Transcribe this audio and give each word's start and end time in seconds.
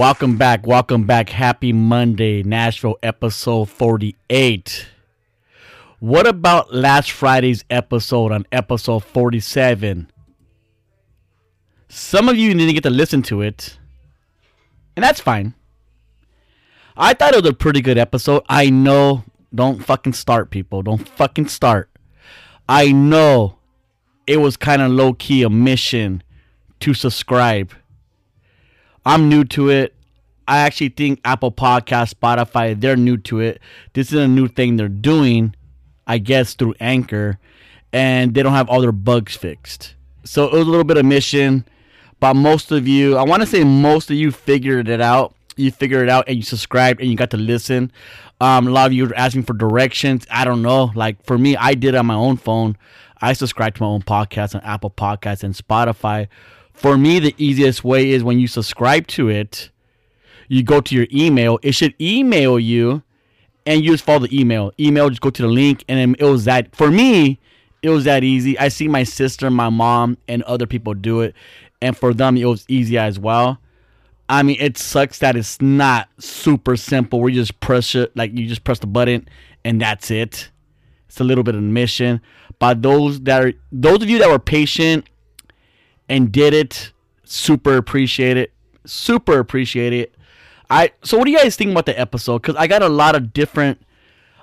Welcome 0.00 0.38
back. 0.38 0.66
Welcome 0.66 1.04
back. 1.04 1.28
Happy 1.28 1.74
Monday, 1.74 2.42
Nashville 2.42 2.96
episode 3.02 3.68
48. 3.68 4.86
What 5.98 6.26
about 6.26 6.72
last 6.72 7.10
Friday's 7.10 7.66
episode 7.68 8.32
on 8.32 8.46
episode 8.50 9.04
47? 9.04 10.10
Some 11.90 12.30
of 12.30 12.36
you 12.38 12.54
didn't 12.54 12.72
get 12.72 12.84
to 12.84 12.88
listen 12.88 13.20
to 13.24 13.42
it, 13.42 13.76
and 14.96 15.04
that's 15.04 15.20
fine. 15.20 15.52
I 16.96 17.12
thought 17.12 17.34
it 17.34 17.42
was 17.42 17.50
a 17.50 17.54
pretty 17.54 17.82
good 17.82 17.98
episode. 17.98 18.42
I 18.48 18.70
know. 18.70 19.24
Don't 19.54 19.84
fucking 19.84 20.14
start, 20.14 20.48
people. 20.48 20.80
Don't 20.82 21.06
fucking 21.06 21.48
start. 21.48 21.90
I 22.66 22.90
know 22.90 23.58
it 24.26 24.38
was 24.38 24.56
kind 24.56 24.80
of 24.80 24.92
low 24.92 25.12
key 25.12 25.42
a 25.42 25.50
mission 25.50 26.22
to 26.78 26.94
subscribe 26.94 27.74
I'm 29.04 29.28
new 29.28 29.44
to 29.44 29.70
it. 29.70 29.94
I 30.46 30.58
actually 30.58 30.88
think 30.90 31.20
Apple 31.24 31.52
Podcast, 31.52 32.14
Spotify, 32.14 32.78
they're 32.78 32.96
new 32.96 33.16
to 33.18 33.40
it. 33.40 33.60
This 33.92 34.08
is 34.12 34.18
a 34.18 34.28
new 34.28 34.48
thing 34.48 34.76
they're 34.76 34.88
doing, 34.88 35.54
I 36.06 36.18
guess, 36.18 36.54
through 36.54 36.74
Anchor, 36.80 37.38
and 37.92 38.34
they 38.34 38.42
don't 38.42 38.52
have 38.52 38.68
all 38.68 38.80
their 38.80 38.92
bugs 38.92 39.36
fixed. 39.36 39.94
So 40.24 40.46
it 40.46 40.52
was 40.52 40.66
a 40.66 40.70
little 40.70 40.84
bit 40.84 40.96
of 40.96 41.04
a 41.04 41.08
mission, 41.08 41.64
but 42.18 42.34
most 42.34 42.72
of 42.72 42.88
you, 42.88 43.16
I 43.16 43.22
want 43.22 43.42
to 43.42 43.46
say 43.46 43.64
most 43.64 44.10
of 44.10 44.16
you 44.16 44.32
figured 44.32 44.88
it 44.88 45.00
out. 45.00 45.34
You 45.56 45.70
figured 45.70 46.02
it 46.04 46.08
out 46.08 46.24
and 46.26 46.36
you 46.36 46.42
subscribed 46.42 47.00
and 47.00 47.10
you 47.10 47.16
got 47.16 47.30
to 47.30 47.36
listen. 47.36 47.92
Um, 48.40 48.66
a 48.66 48.70
lot 48.70 48.86
of 48.86 48.92
you 48.92 49.06
are 49.06 49.14
asking 49.14 49.44
for 49.44 49.52
directions. 49.52 50.26
I 50.30 50.44
don't 50.44 50.62
know. 50.62 50.90
Like 50.94 51.22
for 51.24 51.38
me, 51.38 51.56
I 51.56 51.74
did 51.74 51.94
it 51.94 51.98
on 51.98 52.06
my 52.06 52.14
own 52.14 52.36
phone. 52.36 52.76
I 53.20 53.34
subscribed 53.34 53.76
to 53.76 53.82
my 53.82 53.88
own 53.88 54.02
podcast 54.02 54.54
on 54.54 54.62
Apple 54.62 54.90
Podcasts 54.90 55.42
and 55.42 55.54
Spotify 55.54 56.28
for 56.80 56.96
me, 56.96 57.18
the 57.18 57.34
easiest 57.36 57.84
way 57.84 58.10
is 58.10 58.24
when 58.24 58.40
you 58.40 58.46
subscribe 58.46 59.06
to 59.08 59.28
it, 59.28 59.70
you 60.48 60.62
go 60.62 60.80
to 60.80 60.94
your 60.94 61.06
email. 61.12 61.58
It 61.62 61.72
should 61.72 61.94
email 62.00 62.58
you, 62.58 63.02
and 63.66 63.84
you 63.84 63.92
just 63.92 64.02
follow 64.02 64.20
the 64.20 64.40
email. 64.40 64.72
Email, 64.80 65.10
just 65.10 65.20
go 65.20 65.28
to 65.28 65.42
the 65.42 65.48
link, 65.48 65.84
and 65.88 66.16
it 66.18 66.24
was 66.24 66.46
that. 66.46 66.74
For 66.74 66.90
me, 66.90 67.38
it 67.82 67.90
was 67.90 68.04
that 68.04 68.24
easy. 68.24 68.58
I 68.58 68.68
see 68.68 68.88
my 68.88 69.02
sister, 69.02 69.50
my 69.50 69.68
mom, 69.68 70.16
and 70.26 70.42
other 70.44 70.66
people 70.66 70.94
do 70.94 71.20
it, 71.20 71.34
and 71.82 71.94
for 71.94 72.14
them, 72.14 72.38
it 72.38 72.46
was 72.46 72.64
easy 72.66 72.96
as 72.96 73.18
well. 73.18 73.60
I 74.30 74.42
mean, 74.42 74.56
it 74.58 74.78
sucks 74.78 75.18
that 75.18 75.36
it's 75.36 75.60
not 75.60 76.08
super 76.18 76.76
simple. 76.78 77.20
Where 77.20 77.28
you 77.28 77.42
just 77.42 77.60
press 77.60 77.94
it, 77.94 78.16
like 78.16 78.32
you 78.32 78.46
just 78.46 78.64
press 78.64 78.78
the 78.78 78.86
button, 78.86 79.28
and 79.66 79.82
that's 79.82 80.10
it. 80.10 80.50
It's 81.08 81.20
a 81.20 81.24
little 81.24 81.44
bit 81.44 81.54
of 81.54 81.60
a 81.60 81.64
mission. 81.64 82.22
But 82.58 82.80
those 82.80 83.20
that 83.22 83.44
are 83.44 83.52
those 83.70 84.02
of 84.02 84.08
you 84.08 84.18
that 84.20 84.30
were 84.30 84.38
patient 84.38 85.04
and 86.10 86.30
did 86.30 86.52
it. 86.52 86.92
Super 87.24 87.76
appreciate 87.76 88.36
it. 88.36 88.52
Super 88.84 89.38
appreciate 89.38 89.94
it. 89.94 90.14
I 90.68 90.92
so 91.02 91.16
what 91.16 91.24
do 91.24 91.30
you 91.30 91.38
guys 91.38 91.56
think 91.56 91.70
about 91.70 91.86
the 91.86 91.98
episode? 91.98 92.42
Because 92.42 92.56
I 92.56 92.66
got 92.66 92.82
a 92.82 92.88
lot 92.88 93.14
of 93.14 93.32
different, 93.32 93.80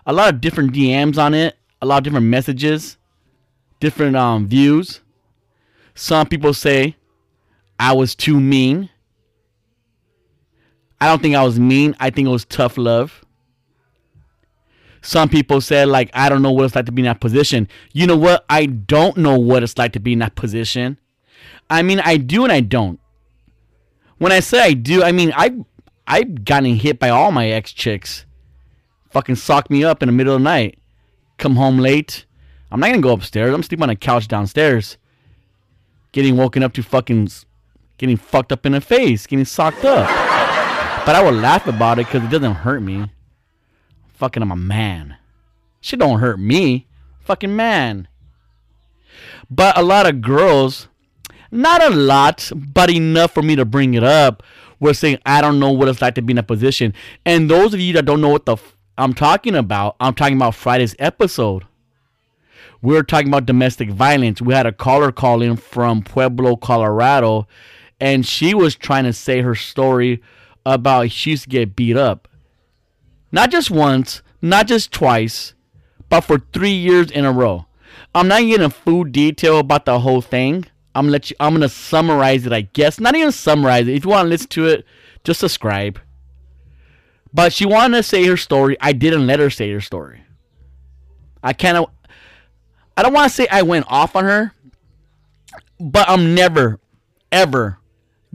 a 0.06 0.14
lot 0.14 0.34
of 0.34 0.42
different 0.42 0.74
DMs 0.74 1.18
on 1.18 1.34
it, 1.34 1.56
a 1.82 1.86
lot 1.86 1.98
of 2.00 2.04
different 2.04 2.26
messages, 2.26 2.98
different 3.80 4.16
um 4.16 4.48
views. 4.48 5.02
Some 5.94 6.28
people 6.28 6.54
say 6.54 6.96
I 7.80 7.94
was 7.94 8.16
too 8.16 8.40
mean. 8.40 8.90
I 11.00 11.08
don't 11.08 11.22
think 11.22 11.36
I 11.36 11.44
was 11.44 11.60
mean. 11.60 11.96
I 12.00 12.10
think 12.10 12.28
it 12.28 12.32
was 12.32 12.46
tough 12.46 12.78
love. 12.78 13.24
Some 15.02 15.30
people 15.30 15.62
said 15.62 15.90
like 15.90 16.10
I 16.14 16.30
don't 16.30 16.42
know 16.42 16.52
what 16.52 16.66
it's 16.66 16.76
like 16.76 16.86
to 16.86 16.92
be 16.92 17.02
in 17.02 17.06
that 17.06 17.20
position. 17.20 17.68
You 17.92 18.08
know 18.08 18.18
what? 18.18 18.46
I 18.50 18.66
don't 18.66 19.18
know 19.18 19.38
what 19.38 19.64
it's 19.64 19.78
like 19.78 19.94
to 19.94 20.00
be 20.00 20.14
in 20.14 20.20
that 20.20 20.36
position. 20.36 21.00
I 21.70 21.82
mean, 21.82 22.00
I 22.00 22.18
do 22.18 22.44
and 22.44 22.52
I 22.52 22.62
don't. 22.62 23.00
When 24.18 24.32
I 24.32 24.40
say 24.40 24.60
I 24.60 24.74
do, 24.74 25.04
I 25.04 25.12
mean 25.12 25.32
I 25.36 25.56
I've 26.08 26.46
gotten 26.46 26.76
hit 26.76 27.00
by 27.00 27.10
all 27.10 27.32
my 27.32 27.50
ex 27.50 27.72
chicks. 27.72 28.26
Fucking 29.10 29.36
sock 29.36 29.70
me 29.70 29.84
up 29.84 30.02
in 30.02 30.08
the 30.08 30.14
middle 30.14 30.36
of 30.36 30.42
the 30.42 30.44
night. 30.44 30.80
Come 31.38 31.56
home 31.56 31.78
late. 31.78 32.26
I'm 32.72 32.80
not 32.80 32.88
gonna 32.88 33.02
go 33.02 33.14
upstairs. 33.14 33.54
I'm 33.54 33.64
sleeping 33.64 33.84
on 33.84 33.90
a 33.90 33.96
couch 33.96 34.28
downstairs. 34.28 34.98
Getting 36.12 36.38
woken 36.38 36.64
up 36.64 36.74
to 36.74 36.84
fucking 36.84 37.30
getting 37.98 38.18
fucked 38.18 38.52
up 38.52 38.66
in 38.66 38.72
the 38.72 38.82
face, 38.82 39.28
getting 39.28 39.46
socked 39.46 39.86
up. 39.86 40.08
but 41.06 41.16
I 41.16 41.22
would 41.24 41.36
laugh 41.36 41.68
about 41.68 42.00
it 42.00 42.08
because 42.08 42.24
it 42.24 42.30
doesn't 42.30 42.56
hurt 42.56 42.82
me. 42.82 43.12
Fucking 44.16 44.42
I'm 44.42 44.52
a 44.52 44.56
man. 44.56 45.18
Shit 45.82 46.00
don't 46.00 46.20
hurt 46.20 46.40
me. 46.40 46.88
Fucking 47.22 47.56
man. 47.56 48.08
But 49.50 49.78
a 49.78 49.84
lot 49.84 50.08
of 50.08 50.22
girls 50.22 50.88
not 51.52 51.84
a 51.84 51.90
lot, 51.90 52.52
but 52.56 52.90
enough 52.90 53.34
for 53.34 53.42
me 53.42 53.56
to 53.56 53.66
bring 53.66 53.94
it 53.94 54.04
up. 54.04 54.44
We're 54.80 54.94
saying 54.94 55.20
I 55.26 55.42
don't 55.42 55.60
know 55.60 55.72
what 55.72 55.88
it's 55.88 56.02
like 56.02 56.16
to 56.16 56.22
be 56.22 56.32
in 56.32 56.38
a 56.38 56.44
position. 56.44 56.94
And 57.26 57.50
those 57.50 57.74
of 57.74 57.80
you 57.80 57.94
that 57.94 58.06
don't 58.06 58.22
know 58.22 58.30
what 58.30 58.46
the 58.46 58.54
f- 58.54 58.76
I'm 58.98 59.14
talking 59.14 59.56
about, 59.56 59.96
I'm 60.00 60.14
talking 60.14 60.38
about 60.38 60.56
Friday's 60.56 60.96
episode. 61.00 61.66
We 62.82 62.96
are 62.96 63.04
talking 63.04 63.28
about 63.28 63.46
domestic 63.46 63.90
violence. 63.90 64.42
We 64.42 64.54
had 64.54 64.68
a 64.68 64.72
caller 64.72 65.12
call 65.12 65.42
in 65.42 65.56
from 65.56 66.04
Pueblo, 66.04 66.56
Colorado, 66.56 67.48
and 68.00 68.26
she 68.26 68.54
was 68.54 68.76
trying 68.76 69.06
to 69.06 69.14
say 69.14 69.42
her 69.42 69.56
story 69.56 70.22
about 70.66 71.12
she 71.12 71.32
used 71.32 71.44
to 71.44 71.50
get 71.50 71.76
beat 71.76 71.98
up. 71.98 72.28
Not 73.32 73.52
just 73.52 73.72
once, 73.72 74.22
not 74.42 74.68
just 74.68 74.92
twice, 74.92 75.54
but 76.10 76.22
for 76.22 76.40
three 76.54 76.72
years 76.72 77.10
in 77.10 77.26
a 77.26 77.32
row. 77.32 77.66
I'm 78.14 78.28
not 78.28 78.42
getting 78.42 78.70
full 78.70 79.04
detail 79.04 79.60
about 79.60 79.86
the 79.86 80.00
whole 80.00 80.22
thing 80.22 80.66
I'm 80.98 81.04
gonna 81.04 81.12
let 81.12 81.30
you. 81.30 81.36
I'm 81.40 81.54
gonna 81.54 81.70
summarize 81.70 82.48
it. 82.48 82.52
I 82.52 82.62
guess 82.62 83.00
not 83.00 83.16
even 83.16 83.32
summarize 83.32 83.88
it. 83.88 83.94
If 83.94 84.04
you 84.04 84.10
want 84.10 84.26
to 84.26 84.30
listen 84.30 84.48
to 84.48 84.66
it, 84.66 84.86
just 85.24 85.40
subscribe. 85.40 86.00
But 87.32 87.54
she 87.54 87.68
wanted 87.68 87.98
to 87.98 88.04
say 88.04 88.26
her 88.26 88.36
story. 88.36 88.78
I 88.82 88.94
didn't 88.94 89.28
let 89.28 89.40
her 89.40 89.52
say 89.52 89.72
her 89.72 89.82
story. 89.82 90.24
I 91.44 91.54
kind 91.54 91.78
of. 91.78 91.92
I 92.98 93.04
don't 93.04 93.14
want 93.14 93.30
to 93.30 93.36
say 93.36 93.48
I 93.52 93.62
went 93.62 93.86
off 93.88 94.16
on 94.16 94.24
her, 94.24 94.54
but 95.80 96.10
I'm 96.10 96.34
never, 96.34 96.80
ever 97.32 97.78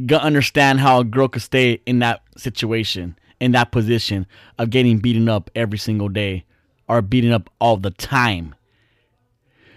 gonna 0.07 0.23
understand 0.23 0.79
how 0.79 1.01
a 1.01 1.05
girl 1.05 1.27
could 1.27 1.43
stay 1.43 1.81
in 1.85 1.99
that 1.99 2.23
situation, 2.37 3.19
in 3.41 3.51
that 3.53 3.73
position 3.73 4.25
of 4.61 4.71
getting 4.71 4.99
beaten 4.99 5.29
up 5.29 5.51
every 5.57 5.79
single 5.79 6.09
day 6.09 6.45
or 6.89 7.03
beaten 7.03 7.33
up 7.33 7.51
all 7.61 7.77
the 7.77 7.91
time. 7.91 8.55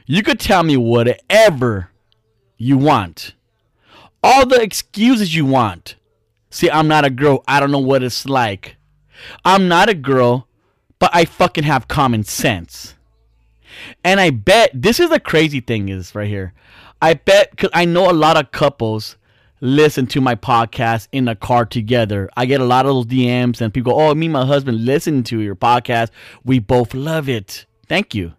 You 0.06 0.22
could 0.22 0.40
tell 0.40 0.62
me 0.62 0.78
whatever 0.78 1.90
you 2.58 2.78
want. 2.78 3.34
All 4.24 4.46
the 4.46 4.62
excuses 4.62 5.36
you 5.36 5.46
want. 5.46 5.96
See, 6.50 6.70
I'm 6.70 6.88
not 6.88 7.06
a 7.06 7.10
girl. 7.10 7.44
I 7.48 7.60
don't 7.60 7.72
know 7.72 7.80
what 7.80 8.04
it's 8.04 8.26
like. 8.26 8.78
I'm 9.44 9.68
not 9.68 9.90
a 9.90 9.94
girl, 9.94 10.48
but 11.00 11.12
I 11.14 11.26
fucking 11.26 11.64
have 11.64 11.88
common 11.88 12.24
sense. 12.24 12.96
And 14.04 14.20
I 14.20 14.30
bet 14.30 14.72
this 14.74 15.00
is 15.00 15.10
the 15.10 15.20
crazy 15.20 15.60
thing 15.60 15.90
is 15.90 16.16
right 16.16 16.28
here. 16.28 16.54
I 17.02 17.14
bet 17.16 17.52
because 17.52 17.70
I 17.74 17.86
know 17.86 18.10
a 18.10 18.14
lot 18.14 18.38
of 18.38 18.52
couples 18.52 19.18
listen 19.62 20.06
to 20.08 20.22
my 20.22 20.36
podcast 20.36 21.08
in 21.12 21.26
the 21.26 21.36
car 21.36 21.66
together. 21.66 22.30
I 22.36 22.46
get 22.46 22.62
a 22.62 22.66
lot 22.66 22.86
of 22.86 22.96
those 22.96 23.06
DMs 23.06 23.62
and 23.62 23.74
people, 23.74 24.00
oh, 24.00 24.14
me 24.16 24.28
and 24.28 24.34
my 24.34 24.46
husband 24.46 24.86
listen 24.86 25.24
to 25.24 25.42
your 25.42 25.56
podcast. 25.56 26.10
We 26.44 26.60
both 26.60 26.94
love 26.94 27.28
it. 27.28 27.66
Thank 27.88 28.16
you. 28.16 28.34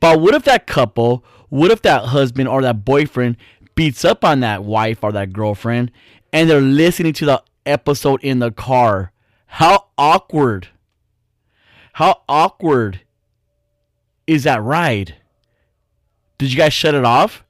But 0.00 0.20
what 0.20 0.34
if 0.34 0.44
that 0.44 0.66
couple, 0.66 1.24
what 1.48 1.70
if 1.70 1.82
that 1.82 2.06
husband 2.06 2.48
or 2.48 2.62
that 2.62 2.84
boyfriend 2.84 3.36
beats 3.74 4.04
up 4.04 4.24
on 4.24 4.40
that 4.40 4.64
wife 4.64 5.02
or 5.02 5.12
that 5.12 5.32
girlfriend 5.32 5.90
and 6.32 6.48
they're 6.48 6.60
listening 6.60 7.12
to 7.14 7.24
the 7.24 7.42
episode 7.64 8.22
in 8.22 8.38
the 8.38 8.50
car? 8.50 9.12
How 9.46 9.88
awkward. 9.96 10.68
How 11.94 12.22
awkward 12.28 13.00
is 14.26 14.44
that 14.44 14.62
ride? 14.62 15.16
Did 16.36 16.52
you 16.52 16.58
guys 16.58 16.72
shut 16.72 16.94
it 16.94 17.04
off? 17.04 17.44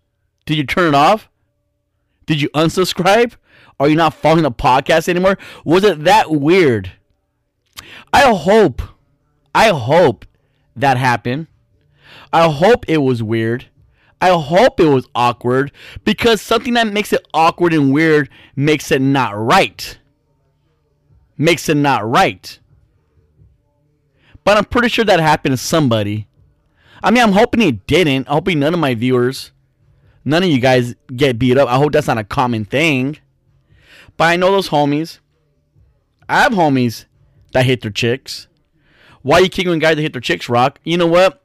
Did 0.47 0.57
you 0.57 0.65
turn 0.65 0.89
it 0.89 0.95
off? 0.95 1.29
Did 2.25 2.41
you 2.41 2.49
unsubscribe? 2.51 3.35
Are 3.81 3.89
you 3.89 3.97
not 3.97 4.15
following 4.15 4.43
the 4.43 4.51
podcast 4.51 5.09
anymore? 5.09 5.39
Was 5.65 5.85
it 5.85 6.05
that 6.05 6.31
weird? 6.31 6.93
I 8.13 8.33
hope, 8.35 8.83
I 9.55 9.69
hope 9.69 10.25
that 10.75 10.97
happened. 10.97 11.49
I 12.33 12.51
hope 12.51 12.85
it 12.89 12.99
was 12.99 13.23
weird. 13.23 13.67
I 14.21 14.31
hope 14.31 14.81
it 14.81 14.87
was 14.87 15.09
awkward 15.15 15.71
because 16.05 16.41
something 16.43 16.75
that 16.75 16.93
makes 16.93 17.13
it 17.13 17.27
awkward 17.33 17.73
and 17.73 17.93
weird 17.93 18.29
makes 18.57 18.91
it 18.91 19.01
not 19.01 19.37
right. 19.37 19.99
Makes 21.37 21.69
it 21.69 21.77
not 21.77 22.09
right. 22.09 22.59
But 24.43 24.57
I'm 24.57 24.65
pretty 24.65 24.89
sure 24.89 25.05
that 25.05 25.21
happened 25.21 25.53
to 25.53 25.57
somebody. 25.57 26.27
I 27.03 27.11
mean, 27.11 27.23
I'm 27.23 27.33
hoping 27.33 27.63
it 27.63 27.87
didn't. 27.87 28.27
I'm 28.29 28.35
hoping 28.35 28.59
none 28.59 28.75
of 28.75 28.81
my 28.81 28.95
viewers, 28.95 29.53
none 30.25 30.43
of 30.43 30.49
you 30.49 30.61
guys 30.61 30.97
get 31.15 31.39
beat 31.39 31.57
up. 31.57 31.69
I 31.69 31.77
hope 31.77 31.93
that's 31.93 32.09
not 32.09 32.19
a 32.19 32.25
common 32.25 32.65
thing. 32.65 33.19
But 34.17 34.25
I 34.25 34.37
know 34.37 34.51
those 34.51 34.71
homies. 34.71 35.21
I 36.29 36.43
have 36.43 36.53
homies 36.53 37.05
that 37.53 37.67
hit 37.67 37.83
their 37.83 37.91
chicks. 37.91 38.49
Why 39.23 39.39
you 39.39 39.49
kicking 39.49 39.79
guys 39.79 39.97
that 39.97 40.03
hit 40.03 40.13
their 40.13 40.21
chicks, 40.21 40.49
Rock? 40.49 40.81
You 40.85 40.97
know 40.97 41.07
what? 41.07 41.43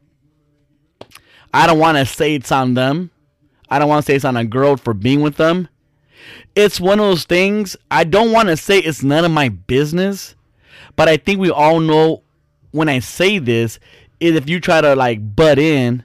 I 1.54 1.68
don't 1.68 1.80
want 1.80 1.98
to 1.98 2.06
say 2.06 2.36
it's 2.36 2.52
on 2.52 2.74
them. 2.74 3.12
I 3.70 3.80
don't 3.80 3.90
want 3.90 4.06
to 4.06 4.12
say 4.12 4.16
it's 4.16 4.26
on 4.26 4.38
a 4.38 4.46
girl 4.46 4.78
for 4.78 4.94
being 4.94 5.22
with 5.22 5.36
them. 5.36 5.68
It's 6.56 6.80
one 6.80 7.00
of 7.00 7.06
those 7.06 7.26
things. 7.26 7.76
I 7.92 8.04
don't 8.04 8.32
want 8.32 8.50
to 8.50 8.58
say 8.58 8.80
it's 8.80 9.04
none 9.04 9.26
of 9.26 9.32
my 9.32 9.50
business, 9.50 10.36
but 10.96 11.08
I 11.08 11.18
think 11.18 11.40
we 11.40 11.50
all 11.50 11.80
know 11.80 12.24
when 12.72 12.90
I 12.90 13.00
say 13.00 13.40
this 13.40 13.80
is 14.20 14.36
if 14.36 14.50
you 14.50 14.60
try 14.60 14.82
to 14.82 14.96
like 14.96 15.36
butt 15.36 15.60
in, 15.60 16.04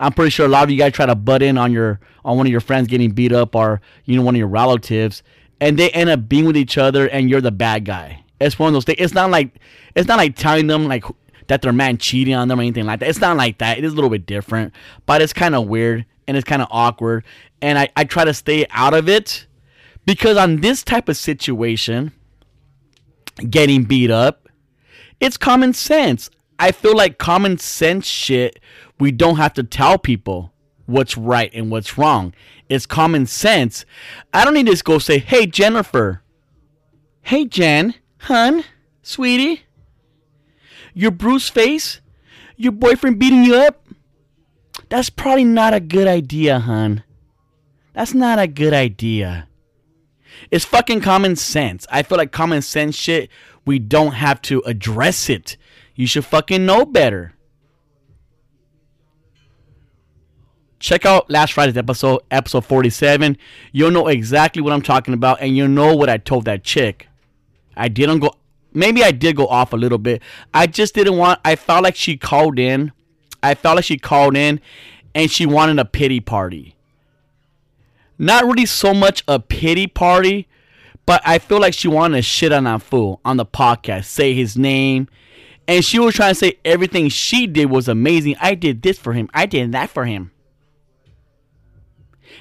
I'm 0.00 0.12
pretty 0.12 0.30
sure 0.30 0.46
a 0.46 0.48
lot 0.48 0.64
of 0.64 0.70
you 0.70 0.78
guys 0.78 0.92
try 0.92 1.06
to 1.06 1.14
butt 1.14 1.42
in 1.42 1.58
on 1.58 1.72
your 1.72 2.00
on 2.24 2.36
one 2.36 2.46
of 2.46 2.50
your 2.50 2.60
friends 2.60 2.88
getting 2.88 3.10
beat 3.10 3.32
up 3.32 3.54
or 3.54 3.80
you 4.04 4.16
know 4.16 4.22
one 4.22 4.34
of 4.34 4.38
your 4.38 4.48
relatives, 4.48 5.22
and 5.60 5.78
they 5.78 5.90
end 5.90 6.10
up 6.10 6.28
being 6.28 6.44
with 6.44 6.56
each 6.56 6.78
other, 6.78 7.08
and 7.08 7.28
you're 7.28 7.40
the 7.40 7.50
bad 7.50 7.84
guy. 7.84 8.22
It's 8.40 8.58
one 8.58 8.68
of 8.68 8.74
those 8.74 8.84
things. 8.84 8.98
It's 9.00 9.14
not 9.14 9.30
like 9.30 9.54
it's 9.94 10.06
not 10.06 10.18
like 10.18 10.36
telling 10.36 10.66
them 10.66 10.86
like 10.86 11.04
that 11.48 11.62
their 11.62 11.72
man 11.72 11.98
cheating 11.98 12.34
on 12.34 12.48
them 12.48 12.60
or 12.60 12.62
anything 12.62 12.86
like 12.86 13.00
that. 13.00 13.08
It's 13.08 13.20
not 13.20 13.36
like 13.36 13.58
that. 13.58 13.78
It 13.78 13.84
is 13.84 13.92
a 13.92 13.96
little 13.96 14.10
bit 14.10 14.26
different, 14.26 14.72
but 15.06 15.20
it's 15.20 15.32
kind 15.32 15.54
of 15.54 15.66
weird 15.66 16.06
and 16.26 16.36
it's 16.36 16.48
kind 16.48 16.62
of 16.62 16.68
awkward. 16.70 17.24
And 17.60 17.78
I, 17.78 17.88
I 17.96 18.04
try 18.04 18.24
to 18.24 18.34
stay 18.34 18.66
out 18.70 18.94
of 18.94 19.08
it 19.08 19.46
because 20.06 20.36
on 20.36 20.60
this 20.60 20.84
type 20.84 21.08
of 21.08 21.16
situation, 21.16 22.12
getting 23.50 23.84
beat 23.84 24.10
up, 24.10 24.48
it's 25.20 25.36
common 25.36 25.72
sense. 25.72 26.30
I 26.58 26.70
feel 26.72 26.96
like 26.96 27.18
common 27.18 27.58
sense 27.58 28.06
shit, 28.06 28.60
we 29.00 29.10
don't 29.10 29.36
have 29.36 29.54
to 29.54 29.62
tell 29.62 29.98
people 29.98 30.52
what's 30.86 31.16
right 31.16 31.50
and 31.54 31.70
what's 31.70 31.96
wrong. 31.96 32.34
It's 32.68 32.84
common 32.84 33.26
sense. 33.26 33.86
I 34.34 34.44
don't 34.44 34.54
need 34.54 34.66
to 34.66 34.84
go 34.84 34.98
say, 34.98 35.18
hey, 35.18 35.46
Jennifer. 35.46 36.22
Hey, 37.22 37.44
Jen. 37.44 37.94
Hun. 38.18 38.64
Sweetie 39.02 39.62
your 40.98 41.12
bruised 41.12 41.54
face, 41.54 42.00
your 42.56 42.72
boyfriend 42.72 43.20
beating 43.20 43.44
you 43.44 43.54
up, 43.54 43.86
that's 44.88 45.10
probably 45.10 45.44
not 45.44 45.72
a 45.72 45.78
good 45.78 46.08
idea, 46.08 46.58
hon. 46.58 47.04
That's 47.92 48.14
not 48.14 48.40
a 48.40 48.48
good 48.48 48.74
idea. 48.74 49.46
It's 50.50 50.64
fucking 50.64 51.02
common 51.02 51.36
sense. 51.36 51.86
I 51.88 52.02
feel 52.02 52.18
like 52.18 52.32
common 52.32 52.62
sense 52.62 52.96
shit, 52.96 53.30
we 53.64 53.78
don't 53.78 54.14
have 54.14 54.42
to 54.42 54.60
address 54.66 55.30
it. 55.30 55.56
You 55.94 56.08
should 56.08 56.24
fucking 56.24 56.66
know 56.66 56.84
better. 56.84 57.34
Check 60.80 61.06
out 61.06 61.30
last 61.30 61.52
Friday's 61.52 61.76
episode, 61.76 62.22
episode 62.32 62.64
47. 62.64 63.38
You'll 63.70 63.92
know 63.92 64.08
exactly 64.08 64.62
what 64.62 64.72
I'm 64.72 64.82
talking 64.82 65.14
about, 65.14 65.40
and 65.40 65.56
you'll 65.56 65.68
know 65.68 65.94
what 65.94 66.08
I 66.08 66.16
told 66.16 66.46
that 66.46 66.64
chick. 66.64 67.06
I 67.76 67.86
didn't 67.86 68.18
go 68.18 68.32
maybe 68.72 69.02
I 69.02 69.10
did 69.10 69.36
go 69.36 69.46
off 69.46 69.72
a 69.72 69.76
little 69.76 69.98
bit. 69.98 70.22
I 70.52 70.66
just 70.66 70.94
didn't 70.94 71.16
want. 71.16 71.40
I 71.44 71.56
felt 71.56 71.84
like 71.84 71.96
she 71.96 72.16
called 72.16 72.58
in. 72.58 72.92
I 73.42 73.54
felt 73.54 73.76
like 73.76 73.84
she 73.84 73.98
called 73.98 74.36
in, 74.36 74.60
and 75.14 75.30
she 75.30 75.46
wanted 75.46 75.78
a 75.78 75.84
pity 75.84 76.20
party. 76.20 76.74
Not 78.18 78.44
really 78.44 78.66
so 78.66 78.92
much 78.92 79.22
a 79.28 79.38
pity 79.38 79.86
party, 79.86 80.48
but 81.06 81.22
I 81.24 81.38
feel 81.38 81.60
like 81.60 81.72
she 81.72 81.88
wanted 81.88 82.16
to 82.16 82.22
shit 82.22 82.52
on 82.52 82.64
that 82.64 82.82
fool 82.82 83.20
on 83.24 83.36
the 83.36 83.46
podcast, 83.46 84.06
say 84.06 84.34
his 84.34 84.58
name, 84.58 85.08
and 85.68 85.84
she 85.84 85.98
was 85.98 86.14
trying 86.14 86.32
to 86.32 86.34
say 86.34 86.58
everything 86.64 87.10
she 87.10 87.46
did 87.46 87.66
was 87.66 87.88
amazing. 87.88 88.36
I 88.40 88.54
did 88.54 88.82
this 88.82 88.98
for 88.98 89.12
him. 89.12 89.28
I 89.32 89.46
did 89.46 89.70
that 89.72 89.90
for 89.90 90.06
him. 90.06 90.32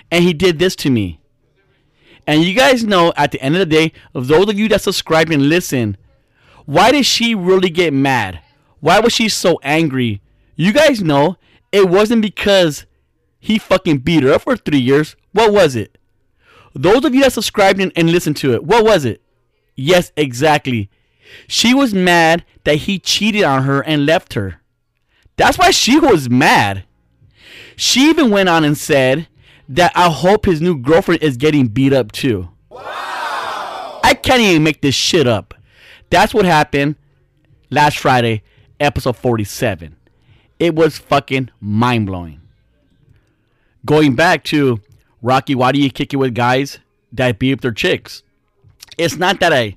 And 0.10 0.24
he 0.24 0.34
did 0.34 0.60
this 0.60 0.76
to 0.78 0.90
me. 0.90 1.20
And 2.26 2.44
you 2.44 2.54
guys 2.54 2.84
know 2.84 3.14
at 3.16 3.32
the 3.32 3.42
end 3.42 3.56
of 3.56 3.60
the 3.60 3.66
day, 3.66 3.94
those 4.14 4.50
of 4.50 4.58
you 4.58 4.68
that 4.70 4.82
subscribe 4.82 5.30
and 5.30 5.50
listen, 5.50 5.98
why 6.68 6.92
did 6.92 7.06
she 7.06 7.34
really 7.34 7.70
get 7.70 7.94
mad? 7.94 8.42
Why 8.82 9.00
was 9.00 9.14
she 9.14 9.30
so 9.30 9.58
angry? 9.64 10.22
You 10.58 10.74
guys 10.74 11.02
know 11.02 11.38
it 11.72 11.88
wasn't 11.88 12.22
because 12.22 12.86
he 13.40 13.58
fucking 13.58 14.00
beat 14.00 14.24
her 14.24 14.34
up 14.34 14.42
for 14.42 14.58
three 14.58 14.82
years. 14.82 15.16
What 15.32 15.54
was 15.54 15.78
it? 15.78 15.98
Those 16.74 17.06
of 17.06 17.16
you 17.16 17.22
that 17.22 17.32
subscribed 17.32 17.80
and, 17.80 17.94
and 17.96 18.12
listened 18.12 18.36
to 18.38 18.54
it, 18.54 18.66
what 18.66 18.84
was 18.84 19.06
it? 19.06 19.22
Yes, 19.78 20.12
exactly. 20.18 20.90
She 21.48 21.74
was 21.74 21.94
mad 21.94 22.44
that 22.66 22.80
he 22.80 23.00
cheated 23.00 23.44
on 23.44 23.64
her 23.64 23.82
and 23.82 24.06
left 24.06 24.34
her. 24.34 24.60
That's 25.38 25.58
why 25.58 25.72
she 25.72 25.98
was 25.98 26.30
mad. 26.30 26.84
She 27.78 28.10
even 28.10 28.30
went 28.30 28.50
on 28.50 28.66
and 28.66 28.78
said 28.78 29.30
that 29.70 29.94
I 29.96 30.10
hope 30.10 30.46
his 30.46 30.60
new 30.60 30.78
girlfriend 30.78 31.24
is 31.24 31.38
getting 31.38 31.68
beat 31.68 31.94
up 31.94 32.12
too. 32.12 32.50
Wow. 32.70 34.02
I 34.04 34.20
can't 34.22 34.42
even 34.42 34.64
make 34.64 34.82
this 34.82 34.96
shit 34.96 35.28
up. 35.28 35.54
That's 36.10 36.34
what 36.34 36.46
happened 36.46 36.96
last 37.70 38.00
Friday, 38.00 38.44
episode 38.80 39.18
47. 39.18 39.96
It 40.60 40.74
was 40.74 40.98
fucking 40.98 41.50
mind 41.60 42.06
blowing. 42.06 42.42
Going 43.86 44.16
back 44.16 44.44
to 44.46 44.80
Rocky, 45.22 45.56
why 45.56 45.72
do 45.72 45.80
you 45.80 45.90
kick 45.90 46.14
it 46.14 46.18
with 46.18 46.34
guys 46.34 46.80
that 47.12 47.40
beat 47.40 47.54
up 47.54 47.62
their 47.62 47.72
chicks? 47.72 48.24
It's 48.98 49.18
not 49.18 49.40
that 49.42 49.54
I. 49.54 49.76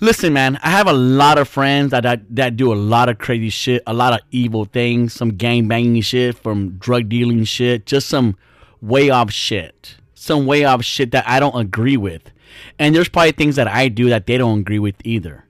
Listen, 0.00 0.32
man, 0.32 0.60
I 0.62 0.70
have 0.70 0.86
a 0.86 0.92
lot 0.92 1.38
of 1.38 1.48
friends 1.48 1.90
that, 1.90 2.04
that, 2.04 2.22
that 2.36 2.56
do 2.56 2.72
a 2.72 2.76
lot 2.76 3.08
of 3.08 3.18
crazy 3.18 3.50
shit, 3.50 3.82
a 3.86 3.92
lot 3.92 4.12
of 4.12 4.20
evil 4.30 4.64
things, 4.64 5.12
some 5.12 5.30
gang 5.30 5.66
banging 5.66 6.02
shit, 6.02 6.38
from 6.38 6.78
drug 6.78 7.08
dealing 7.08 7.42
shit, 7.44 7.84
just 7.84 8.08
some 8.08 8.36
way 8.80 9.10
off 9.10 9.32
shit. 9.32 9.96
Some 10.14 10.46
way 10.46 10.64
off 10.64 10.84
shit 10.84 11.10
that 11.12 11.26
I 11.26 11.40
don't 11.40 11.58
agree 11.58 11.96
with. 11.96 12.30
And 12.78 12.94
there's 12.94 13.08
probably 13.08 13.32
things 13.32 13.56
that 13.56 13.68
I 13.68 13.88
do 13.88 14.08
that 14.08 14.26
they 14.26 14.38
don't 14.38 14.60
agree 14.60 14.78
with 14.78 14.96
either. 15.04 15.44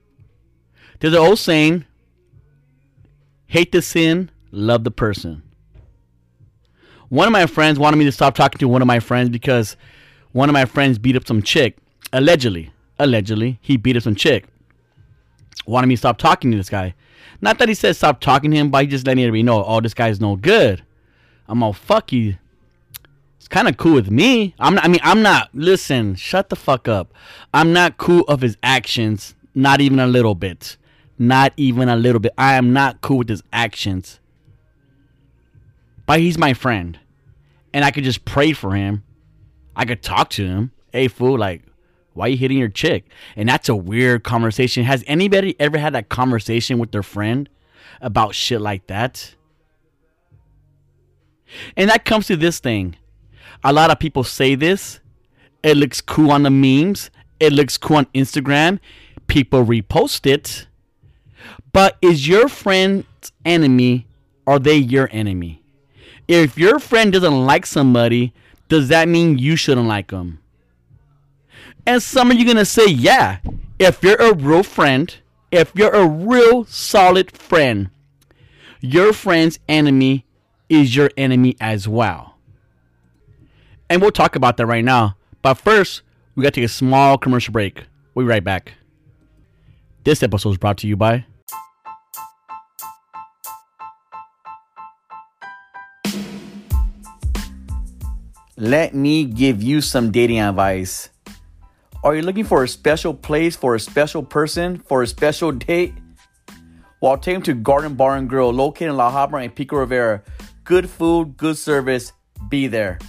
There's 0.99 1.13
an 1.13 1.19
old 1.19 1.39
saying 1.39 1.85
hate 3.47 3.71
the 3.71 3.81
sin, 3.81 4.29
love 4.51 4.83
the 4.83 4.91
person. 4.91 5.41
One 7.09 7.27
of 7.27 7.31
my 7.31 7.47
friends 7.47 7.79
wanted 7.79 7.97
me 7.97 8.05
to 8.05 8.11
stop 8.11 8.35
talking 8.35 8.59
to 8.59 8.67
one 8.67 8.81
of 8.81 8.87
my 8.87 8.99
friends 8.99 9.29
because 9.29 9.75
one 10.31 10.49
of 10.49 10.53
my 10.53 10.65
friends 10.65 10.99
beat 10.99 11.15
up 11.15 11.25
some 11.25 11.41
chick. 11.41 11.77
Allegedly. 12.13 12.71
Allegedly. 12.99 13.57
He 13.61 13.77
beat 13.77 13.97
up 13.97 14.03
some 14.03 14.15
chick. 14.15 14.45
Wanted 15.65 15.87
me 15.87 15.95
to 15.95 15.99
stop 15.99 16.19
talking 16.19 16.51
to 16.51 16.57
this 16.57 16.69
guy. 16.69 16.93
Not 17.41 17.57
that 17.57 17.69
he 17.69 17.73
said 17.73 17.95
stop 17.95 18.19
talking 18.19 18.51
to 18.51 18.57
him, 18.57 18.69
but 18.69 18.83
he 18.83 18.87
just 18.87 19.07
letting 19.07 19.23
everybody 19.23 19.43
know, 19.43 19.63
oh, 19.63 19.81
this 19.81 19.93
guy's 19.93 20.21
no 20.21 20.35
good. 20.35 20.83
I'm 21.47 21.63
all, 21.63 21.73
fuck 21.73 22.11
you 22.11 22.37
kind 23.47 23.67
of 23.67 23.77
cool 23.77 23.95
with 23.95 24.11
me. 24.11 24.53
I'm 24.59 24.75
not, 24.75 24.85
I 24.85 24.87
mean, 24.87 24.99
I'm 25.03 25.21
not. 25.21 25.49
Listen, 25.53 26.15
shut 26.15 26.49
the 26.49 26.55
fuck 26.55 26.87
up. 26.87 27.13
I'm 27.53 27.73
not 27.73 27.97
cool 27.97 28.21
of 28.27 28.41
his 28.41 28.57
actions. 28.61 29.35
Not 29.55 29.81
even 29.81 29.99
a 29.99 30.07
little 30.07 30.35
bit. 30.35 30.77
Not 31.17 31.53
even 31.57 31.89
a 31.89 31.95
little 31.95 32.19
bit. 32.19 32.33
I 32.37 32.55
am 32.55 32.73
not 32.73 33.01
cool 33.01 33.19
with 33.19 33.29
his 33.29 33.43
actions. 33.51 34.19
But 36.05 36.19
he's 36.19 36.37
my 36.37 36.53
friend, 36.53 36.97
and 37.73 37.85
I 37.85 37.91
could 37.91 38.03
just 38.03 38.25
pray 38.25 38.51
for 38.51 38.73
him. 38.73 39.03
I 39.75 39.85
could 39.85 40.01
talk 40.01 40.29
to 40.31 40.45
him. 40.45 40.71
Hey, 40.91 41.07
fool, 41.07 41.37
like, 41.37 41.61
why 42.13 42.25
are 42.25 42.29
you 42.29 42.37
hitting 42.37 42.57
your 42.57 42.69
chick? 42.69 43.05
And 43.35 43.47
that's 43.47 43.69
a 43.69 43.75
weird 43.75 44.23
conversation. 44.23 44.85
Has 44.85 45.03
anybody 45.05 45.55
ever 45.59 45.77
had 45.77 45.93
that 45.93 46.09
conversation 46.09 46.79
with 46.79 46.91
their 46.91 47.03
friend? 47.03 47.47
about 48.01 48.35
shit 48.35 48.61
like 48.61 48.87
that. 48.87 49.35
And 51.75 51.89
that 51.89 52.05
comes 52.05 52.27
to 52.27 52.35
this 52.37 52.59
thing. 52.59 52.95
A 53.63 53.73
lot 53.73 53.91
of 53.91 53.99
people 53.99 54.23
say 54.23 54.55
this. 54.55 54.99
It 55.63 55.75
looks 55.75 56.01
cool 56.01 56.31
on 56.31 56.43
the 56.43 56.49
memes. 56.49 57.09
It 57.39 57.53
looks 57.53 57.77
cool 57.77 57.97
on 57.97 58.05
Instagram. 58.07 58.79
People 59.27 59.65
repost 59.65 60.25
it. 60.25 60.67
But 61.71 61.97
is 62.01 62.27
your 62.27 62.47
friend's 62.47 63.05
enemy, 63.45 64.07
are 64.47 64.59
they 64.59 64.77
your 64.77 65.09
enemy? 65.11 65.61
If 66.27 66.57
your 66.57 66.79
friend 66.79 67.11
doesn't 67.11 67.45
like 67.45 67.65
somebody, 67.65 68.33
does 68.67 68.87
that 68.89 69.07
mean 69.07 69.37
you 69.37 69.55
shouldn't 69.55 69.87
like 69.87 70.09
them? 70.09 70.39
And 71.85 72.01
some 72.01 72.31
of 72.31 72.37
you 72.37 72.45
gonna 72.45 72.65
say, 72.65 72.85
yeah. 72.87 73.39
If 73.79 74.03
you're 74.03 74.15
a 74.21 74.33
real 74.33 74.63
friend, 74.63 75.15
if 75.51 75.71
you're 75.75 75.93
a 75.93 76.07
real 76.07 76.65
solid 76.65 77.31
friend, 77.31 77.89
your 78.81 79.13
friend's 79.13 79.59
enemy 79.67 80.25
is 80.69 80.95
your 80.95 81.09
enemy 81.17 81.55
as 81.59 81.87
well. 81.87 82.28
And 83.89 84.01
we'll 84.01 84.11
talk 84.11 84.35
about 84.35 84.57
that 84.57 84.67
right 84.67 84.85
now. 84.85 85.17
But 85.41 85.55
first, 85.55 86.03
we 86.35 86.43
got 86.43 86.53
to 86.53 86.61
take 86.61 86.65
a 86.65 86.73
small 86.73 87.17
commercial 87.17 87.51
break. 87.51 87.85
We'll 88.13 88.25
be 88.25 88.29
right 88.29 88.43
back. 88.43 88.73
This 90.03 90.21
episode 90.21 90.51
is 90.51 90.57
brought 90.57 90.77
to 90.79 90.87
you 90.87 90.95
by. 90.95 91.25
Let 98.57 98.93
me 98.93 99.23
give 99.23 99.63
you 99.63 99.81
some 99.81 100.11
dating 100.11 100.39
advice. 100.39 101.09
Are 102.03 102.15
you 102.15 102.21
looking 102.21 102.43
for 102.43 102.63
a 102.63 102.67
special 102.67 103.13
place 103.13 103.55
for 103.55 103.75
a 103.75 103.79
special 103.79 104.21
person 104.21 104.79
for 104.79 105.01
a 105.01 105.07
special 105.07 105.51
date? 105.51 105.93
Well, 107.01 107.17
take 107.17 107.35
them 107.35 107.43
to 107.43 107.53
Garden 107.53 107.95
Bar 107.95 108.17
and 108.17 108.29
Grill, 108.29 108.51
located 108.51 108.89
in 108.89 108.97
La 108.97 109.11
Habra 109.11 109.43
and 109.43 109.55
Pico 109.55 109.77
Rivera. 109.77 110.21
Good 110.65 110.89
food, 110.89 111.37
good 111.37 111.57
service. 111.57 112.11
Be 112.49 112.67
there. 112.67 112.99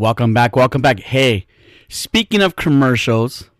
Welcome 0.00 0.32
back. 0.32 0.56
Welcome 0.56 0.80
back. 0.80 0.98
Hey, 1.00 1.44
speaking 1.90 2.40
of 2.40 2.56
commercials, 2.56 3.50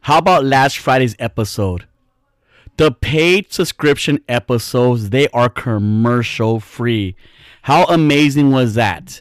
how 0.00 0.16
about 0.16 0.46
last 0.46 0.78
Friday's 0.78 1.14
episode? 1.18 1.86
The 2.78 2.90
paid 2.90 3.52
subscription 3.52 4.24
episodes, 4.30 5.10
they 5.10 5.28
are 5.28 5.50
commercial 5.50 6.58
free. 6.58 7.16
How 7.60 7.84
amazing 7.84 8.50
was 8.50 8.76
that? 8.76 9.20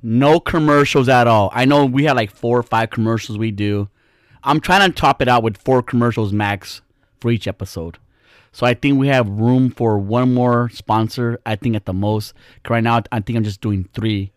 No 0.00 0.38
commercials 0.38 1.08
at 1.08 1.26
all. 1.26 1.50
I 1.52 1.64
know 1.64 1.84
we 1.84 2.04
had 2.04 2.14
like 2.14 2.30
four 2.30 2.60
or 2.60 2.62
five 2.62 2.90
commercials 2.90 3.36
we 3.36 3.50
do. 3.50 3.88
I'm 4.44 4.60
trying 4.60 4.88
to 4.88 4.94
top 4.94 5.20
it 5.20 5.26
out 5.26 5.42
with 5.42 5.56
four 5.56 5.82
commercials 5.82 6.32
max 6.32 6.80
for 7.20 7.32
each 7.32 7.48
episode. 7.48 7.98
So 8.52 8.64
I 8.64 8.74
think 8.74 9.00
we 9.00 9.08
have 9.08 9.28
room 9.28 9.72
for 9.72 9.98
one 9.98 10.32
more 10.32 10.68
sponsor. 10.68 11.40
I 11.44 11.56
think 11.56 11.74
at 11.74 11.86
the 11.86 11.92
most. 11.92 12.34
Right 12.68 12.84
now, 12.84 13.02
I 13.10 13.18
think 13.18 13.36
I'm 13.36 13.42
just 13.42 13.60
doing 13.60 13.88
three. 13.92 14.30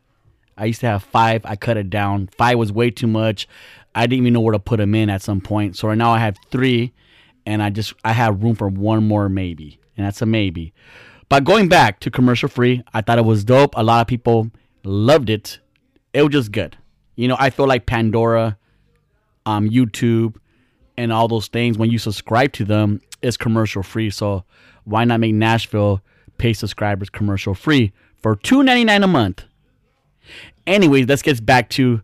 I 0.61 0.65
used 0.65 0.81
to 0.81 0.87
have 0.87 1.03
five. 1.03 1.41
I 1.43 1.55
cut 1.55 1.75
it 1.75 1.89
down. 1.89 2.27
Five 2.27 2.57
was 2.59 2.71
way 2.71 2.91
too 2.91 3.07
much. 3.07 3.47
I 3.95 4.05
didn't 4.05 4.21
even 4.21 4.33
know 4.33 4.41
where 4.41 4.53
to 4.53 4.59
put 4.59 4.77
them 4.77 4.93
in 4.93 5.09
at 5.09 5.21
some 5.21 5.41
point. 5.41 5.75
So 5.75 5.87
right 5.87 5.97
now 5.97 6.11
I 6.11 6.19
have 6.19 6.37
three 6.51 6.93
and 7.45 7.63
I 7.63 7.71
just 7.71 7.93
I 8.03 8.13
have 8.13 8.43
room 8.43 8.55
for 8.55 8.67
one 8.67 9.07
more 9.07 9.27
maybe, 9.27 9.79
and 9.97 10.05
that's 10.05 10.21
a 10.21 10.25
maybe. 10.25 10.73
But 11.29 11.43
going 11.45 11.67
back 11.67 11.99
to 12.01 12.11
commercial 12.11 12.47
free, 12.47 12.83
I 12.93 13.01
thought 13.01 13.17
it 13.17 13.25
was 13.25 13.43
dope. 13.43 13.73
A 13.75 13.83
lot 13.83 14.01
of 14.01 14.07
people 14.07 14.51
loved 14.83 15.29
it. 15.29 15.59
It 16.13 16.21
was 16.21 16.31
just 16.31 16.51
good. 16.51 16.77
You 17.15 17.27
know, 17.27 17.37
I 17.39 17.49
feel 17.49 17.67
like 17.67 17.85
Pandora, 17.85 18.57
um, 19.45 19.69
YouTube, 19.69 20.35
and 20.97 21.11
all 21.11 21.27
those 21.27 21.47
things. 21.47 21.77
When 21.77 21.89
you 21.89 21.97
subscribe 21.97 22.53
to 22.53 22.65
them, 22.65 23.01
it's 23.21 23.37
commercial 23.37 23.81
free. 23.81 24.09
So 24.09 24.43
why 24.83 25.05
not 25.05 25.19
make 25.19 25.33
Nashville 25.33 26.01
pay 26.37 26.53
subscribers 26.53 27.09
commercial 27.09 27.55
free 27.55 27.93
for 28.21 28.35
two 28.35 28.61
ninety 28.61 28.83
nine 28.83 29.03
a 29.03 29.07
month? 29.07 29.45
Anyways, 30.67 31.07
let's 31.07 31.21
get 31.21 31.45
back 31.45 31.69
to 31.71 32.01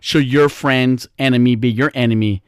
should 0.00 0.26
your 0.26 0.48
friend's 0.48 1.08
enemy 1.18 1.54
be 1.54 1.70
your 1.70 1.92
enemy? 1.94 2.42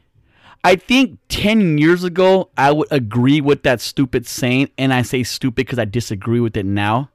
I 0.63 0.75
think 0.75 1.19
10 1.29 1.77
years 1.77 2.03
ago, 2.03 2.49
I 2.57 2.71
would 2.71 2.87
agree 2.91 3.39
with 3.39 3.63
that 3.63 3.79
stupid 3.79 4.25
saying, 4.25 4.71
and 4.77 4.91
I 4.93 5.03
say 5.03 5.23
stupid 5.23 5.55
because 5.57 5.79
I 5.79 5.85
disagree 5.85 6.39
with 6.39 6.57
it 6.57 6.65
now. 6.65 7.11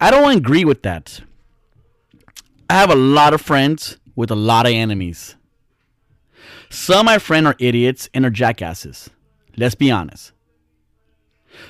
I 0.00 0.10
don't 0.10 0.36
agree 0.36 0.64
with 0.64 0.82
that. 0.82 1.20
I 2.70 2.74
have 2.74 2.90
a 2.90 2.96
lot 2.96 3.34
of 3.34 3.40
friends 3.40 3.98
with 4.16 4.30
a 4.30 4.34
lot 4.34 4.66
of 4.66 4.72
enemies. 4.72 5.36
Some 6.70 7.00
of 7.00 7.04
my 7.04 7.18
friends 7.18 7.46
are 7.46 7.56
idiots 7.58 8.08
and 8.14 8.24
are 8.24 8.30
jackasses. 8.30 9.10
Let's 9.56 9.74
be 9.74 9.90
honest. 9.90 10.32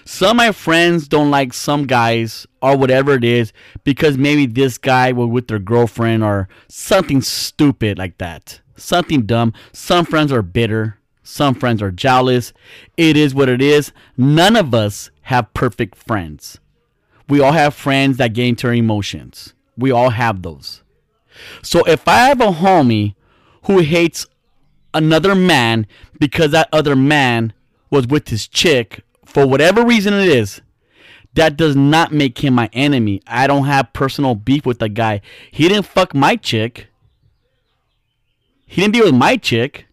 Some 0.04 0.30
of 0.30 0.36
my 0.36 0.52
friends 0.52 1.08
don't 1.08 1.30
like 1.30 1.52
some 1.52 1.86
guys 1.86 2.46
or 2.60 2.76
whatever 2.76 3.14
it 3.14 3.24
is 3.24 3.52
because 3.84 4.16
maybe 4.18 4.46
this 4.46 4.78
guy 4.78 5.12
was 5.12 5.28
with 5.28 5.48
their 5.48 5.58
girlfriend 5.58 6.24
or 6.24 6.48
something 6.68 7.22
stupid 7.22 7.98
like 7.98 8.18
that 8.18 8.62
something 8.82 9.22
dumb. 9.22 9.52
Some 9.72 10.04
friends 10.04 10.32
are 10.32 10.42
bitter. 10.42 10.98
Some 11.22 11.54
friends 11.54 11.80
are 11.80 11.90
jealous. 11.90 12.52
It 12.96 13.16
is 13.16 13.34
what 13.34 13.48
it 13.48 13.62
is. 13.62 13.92
None 14.16 14.56
of 14.56 14.74
us 14.74 15.10
have 15.22 15.54
perfect 15.54 15.96
friends. 15.96 16.58
We 17.28 17.40
all 17.40 17.52
have 17.52 17.74
friends 17.74 18.16
that 18.16 18.34
get 18.34 18.48
into 18.48 18.66
our 18.66 18.74
emotions. 18.74 19.54
We 19.76 19.90
all 19.90 20.10
have 20.10 20.42
those. 20.42 20.82
So 21.62 21.84
if 21.84 22.06
I 22.06 22.28
have 22.28 22.40
a 22.40 22.48
homie 22.48 23.14
who 23.64 23.78
hates 23.78 24.26
another 24.92 25.34
man 25.34 25.86
because 26.18 26.50
that 26.50 26.68
other 26.72 26.96
man 26.96 27.52
was 27.88 28.06
with 28.06 28.28
his 28.28 28.46
chick 28.46 29.02
for 29.32 29.46
whatever 29.46 29.84
reason 29.84 30.12
it 30.12 30.28
is, 30.28 30.60
that 31.34 31.56
does 31.56 31.74
not 31.74 32.12
make 32.12 32.44
him 32.44 32.54
my 32.54 32.68
enemy. 32.74 33.22
I 33.26 33.46
don't 33.46 33.64
have 33.64 33.94
personal 33.94 34.34
beef 34.34 34.66
with 34.66 34.78
the 34.78 34.90
guy. 34.90 35.22
He 35.50 35.68
didn't 35.68 35.86
fuck 35.86 36.14
my 36.14 36.36
chick. 36.36 36.88
He 38.66 38.82
didn't 38.82 38.94
deal 38.94 39.06
with 39.06 39.14
my 39.14 39.38
chick. 39.38 39.86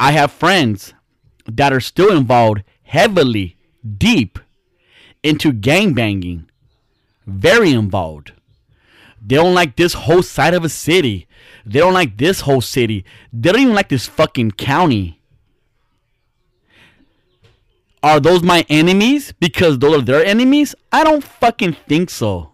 I 0.00 0.10
have 0.12 0.32
friends 0.32 0.94
that 1.46 1.72
are 1.72 1.80
still 1.80 2.16
involved 2.16 2.64
heavily, 2.82 3.56
deep 3.98 4.40
into 5.22 5.52
gang 5.52 5.94
banging. 5.94 6.48
Very 7.26 7.70
involved. 7.70 8.32
They 9.24 9.36
don't 9.36 9.54
like 9.54 9.76
this 9.76 9.94
whole 9.94 10.22
side 10.22 10.54
of 10.54 10.64
a 10.64 10.68
city. 10.68 11.26
They 11.64 11.78
don't 11.78 11.94
like 11.94 12.18
this 12.18 12.40
whole 12.40 12.60
city. 12.60 13.04
They 13.32 13.52
don't 13.52 13.62
even 13.62 13.74
like 13.74 13.88
this 13.88 14.06
fucking 14.06 14.52
county. 14.52 15.20
Are 18.04 18.20
those 18.20 18.42
my 18.42 18.66
enemies 18.68 19.32
because 19.40 19.78
those 19.78 19.96
are 19.96 20.02
their 20.02 20.22
enemies? 20.22 20.74
I 20.92 21.04
don't 21.04 21.24
fucking 21.24 21.72
think 21.88 22.10
so. 22.10 22.52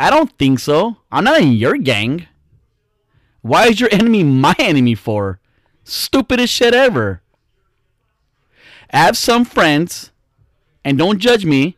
I 0.00 0.08
don't 0.08 0.32
think 0.38 0.60
so. 0.60 0.96
I'm 1.12 1.24
not 1.24 1.42
in 1.42 1.52
your 1.52 1.76
gang. 1.76 2.26
Why 3.42 3.66
is 3.66 3.80
your 3.80 3.90
enemy 3.92 4.24
my 4.24 4.56
enemy 4.58 4.94
for? 4.94 5.40
Stupidest 5.84 6.54
shit 6.54 6.72
ever. 6.72 7.20
I 8.90 8.96
have 8.96 9.18
some 9.18 9.44
friends, 9.44 10.10
and 10.82 10.96
don't 10.96 11.18
judge 11.18 11.44
me, 11.44 11.76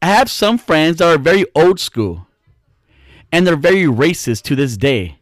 I 0.00 0.06
have 0.06 0.30
some 0.30 0.58
friends 0.58 0.98
that 0.98 1.08
are 1.12 1.18
very 1.18 1.44
old 1.52 1.80
school. 1.80 2.28
And 3.32 3.44
they're 3.44 3.56
very 3.56 3.86
racist 3.86 4.42
to 4.42 4.54
this 4.54 4.76
day. 4.76 5.18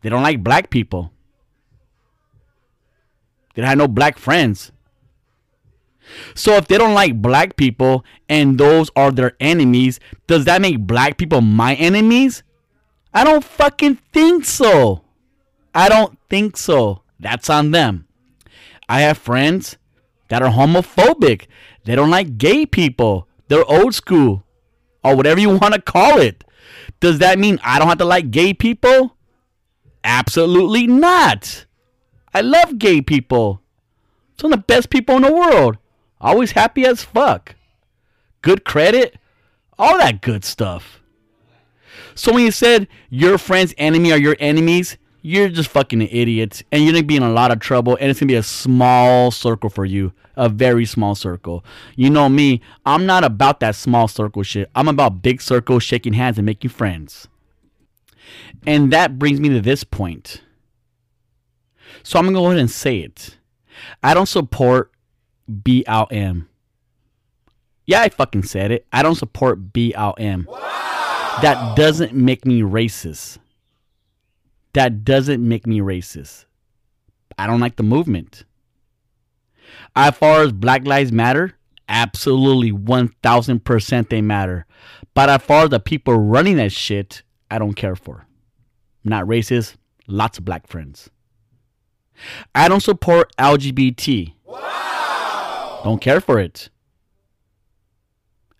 They 0.00 0.08
don't 0.08 0.24
like 0.24 0.42
black 0.42 0.70
people. 0.70 1.12
They 3.54 3.62
don't 3.62 3.68
have 3.68 3.78
no 3.78 3.86
black 3.86 4.18
friends. 4.18 4.72
So 6.34 6.54
if 6.54 6.66
they 6.66 6.78
don't 6.78 6.94
like 6.94 7.20
black 7.20 7.56
people 7.56 8.04
and 8.28 8.58
those 8.58 8.90
are 8.96 9.10
their 9.10 9.32
enemies, 9.40 10.00
does 10.26 10.44
that 10.46 10.60
make 10.60 10.86
black 10.86 11.16
people 11.16 11.40
my 11.40 11.74
enemies? 11.74 12.42
I 13.12 13.24
don't 13.24 13.44
fucking 13.44 13.96
think 14.12 14.44
so. 14.44 15.02
I 15.74 15.88
don't 15.88 16.18
think 16.28 16.56
so. 16.56 17.02
That's 17.18 17.50
on 17.50 17.70
them. 17.70 18.06
I 18.88 19.02
have 19.02 19.18
friends 19.18 19.76
that 20.28 20.42
are 20.42 20.50
homophobic. 20.50 21.46
They 21.84 21.94
don't 21.94 22.10
like 22.10 22.38
gay 22.38 22.66
people. 22.66 23.28
They're 23.48 23.64
old 23.64 23.94
school 23.94 24.44
or 25.02 25.16
whatever 25.16 25.40
you 25.40 25.50
want 25.50 25.74
to 25.74 25.80
call 25.80 26.18
it. 26.20 26.44
Does 27.00 27.18
that 27.18 27.38
mean 27.38 27.58
I 27.62 27.78
don't 27.78 27.88
have 27.88 27.98
to 27.98 28.04
like 28.04 28.30
gay 28.30 28.54
people? 28.54 29.16
Absolutely 30.04 30.86
not. 30.86 31.66
I 32.32 32.40
love 32.40 32.78
gay 32.78 33.00
people. 33.02 33.60
Some 34.40 34.52
of 34.52 34.60
the 34.60 34.64
best 34.64 34.90
people 34.90 35.16
in 35.16 35.22
the 35.22 35.32
world. 35.32 35.78
Always 36.20 36.52
happy 36.52 36.84
as 36.84 37.02
fuck. 37.04 37.54
Good 38.42 38.64
credit. 38.64 39.16
All 39.78 39.98
that 39.98 40.20
good 40.20 40.44
stuff. 40.44 41.00
So 42.14 42.32
when 42.32 42.44
you 42.44 42.50
said 42.50 42.88
your 43.08 43.38
friend's 43.38 43.74
enemy 43.78 44.12
are 44.12 44.18
your 44.18 44.36
enemies, 44.40 44.98
you're 45.22 45.48
just 45.48 45.70
fucking 45.70 46.02
an 46.02 46.08
idiot 46.10 46.62
and 46.72 46.82
you're 46.82 46.92
gonna 46.92 47.04
be 47.04 47.16
in 47.16 47.22
a 47.22 47.30
lot 47.32 47.50
of 47.50 47.60
trouble 47.60 47.96
and 48.00 48.10
it's 48.10 48.20
gonna 48.20 48.28
be 48.28 48.34
a 48.34 48.42
small 48.42 49.30
circle 49.30 49.70
for 49.70 49.84
you 49.84 50.12
a 50.36 50.48
very 50.48 50.86
small 50.86 51.14
circle 51.14 51.62
you 51.96 52.08
know 52.08 52.26
me 52.26 52.62
i'm 52.86 53.04
not 53.04 53.22
about 53.22 53.60
that 53.60 53.74
small 53.74 54.08
circle 54.08 54.42
shit 54.42 54.70
i'm 54.74 54.88
about 54.88 55.20
big 55.20 55.42
circles 55.42 55.82
shaking 55.82 56.14
hands 56.14 56.38
and 56.38 56.46
making 56.46 56.70
friends 56.70 57.28
and 58.66 58.90
that 58.92 59.18
brings 59.18 59.40
me 59.40 59.50
to 59.50 59.60
this 59.60 59.84
point 59.84 60.40
So 62.02 62.18
I'm 62.18 62.26
to 62.26 62.32
go 62.32 62.46
ahead 62.46 62.58
and 62.58 62.70
say 62.70 62.98
it. 62.98 63.36
I 64.02 64.14
don't 64.14 64.26
support 64.26 64.90
BLM. 65.50 66.46
Yeah, 67.86 68.02
I 68.02 68.08
fucking 68.08 68.44
said 68.44 68.70
it. 68.70 68.86
I 68.92 69.02
don't 69.02 69.16
support 69.16 69.72
BLM. 69.72 70.46
Wow. 70.46 71.38
That 71.42 71.76
doesn't 71.76 72.12
make 72.12 72.46
me 72.46 72.62
racist. 72.62 73.38
That 74.74 75.04
doesn't 75.04 75.46
make 75.46 75.66
me 75.66 75.80
racist. 75.80 76.44
I 77.38 77.46
don't 77.46 77.60
like 77.60 77.76
the 77.76 77.82
movement. 77.82 78.44
As 79.96 80.16
far 80.16 80.42
as 80.42 80.52
Black 80.52 80.86
Lives 80.86 81.10
Matter, 81.10 81.54
absolutely 81.88 82.70
1000% 82.72 84.08
they 84.08 84.20
matter. 84.20 84.66
But 85.14 85.28
as 85.28 85.42
far 85.42 85.64
as 85.64 85.70
the 85.70 85.80
people 85.80 86.14
running 86.14 86.56
that 86.56 86.72
shit, 86.72 87.22
I 87.50 87.58
don't 87.58 87.74
care 87.74 87.96
for. 87.96 88.26
Not 89.02 89.24
racist, 89.24 89.76
lots 90.06 90.38
of 90.38 90.44
black 90.44 90.66
friends. 90.66 91.10
I 92.54 92.68
don't 92.68 92.82
support 92.82 93.34
LGBT. 93.36 94.34
Wow. 94.44 94.58
Don't 95.84 96.00
care 96.00 96.20
for 96.20 96.38
it. 96.38 96.68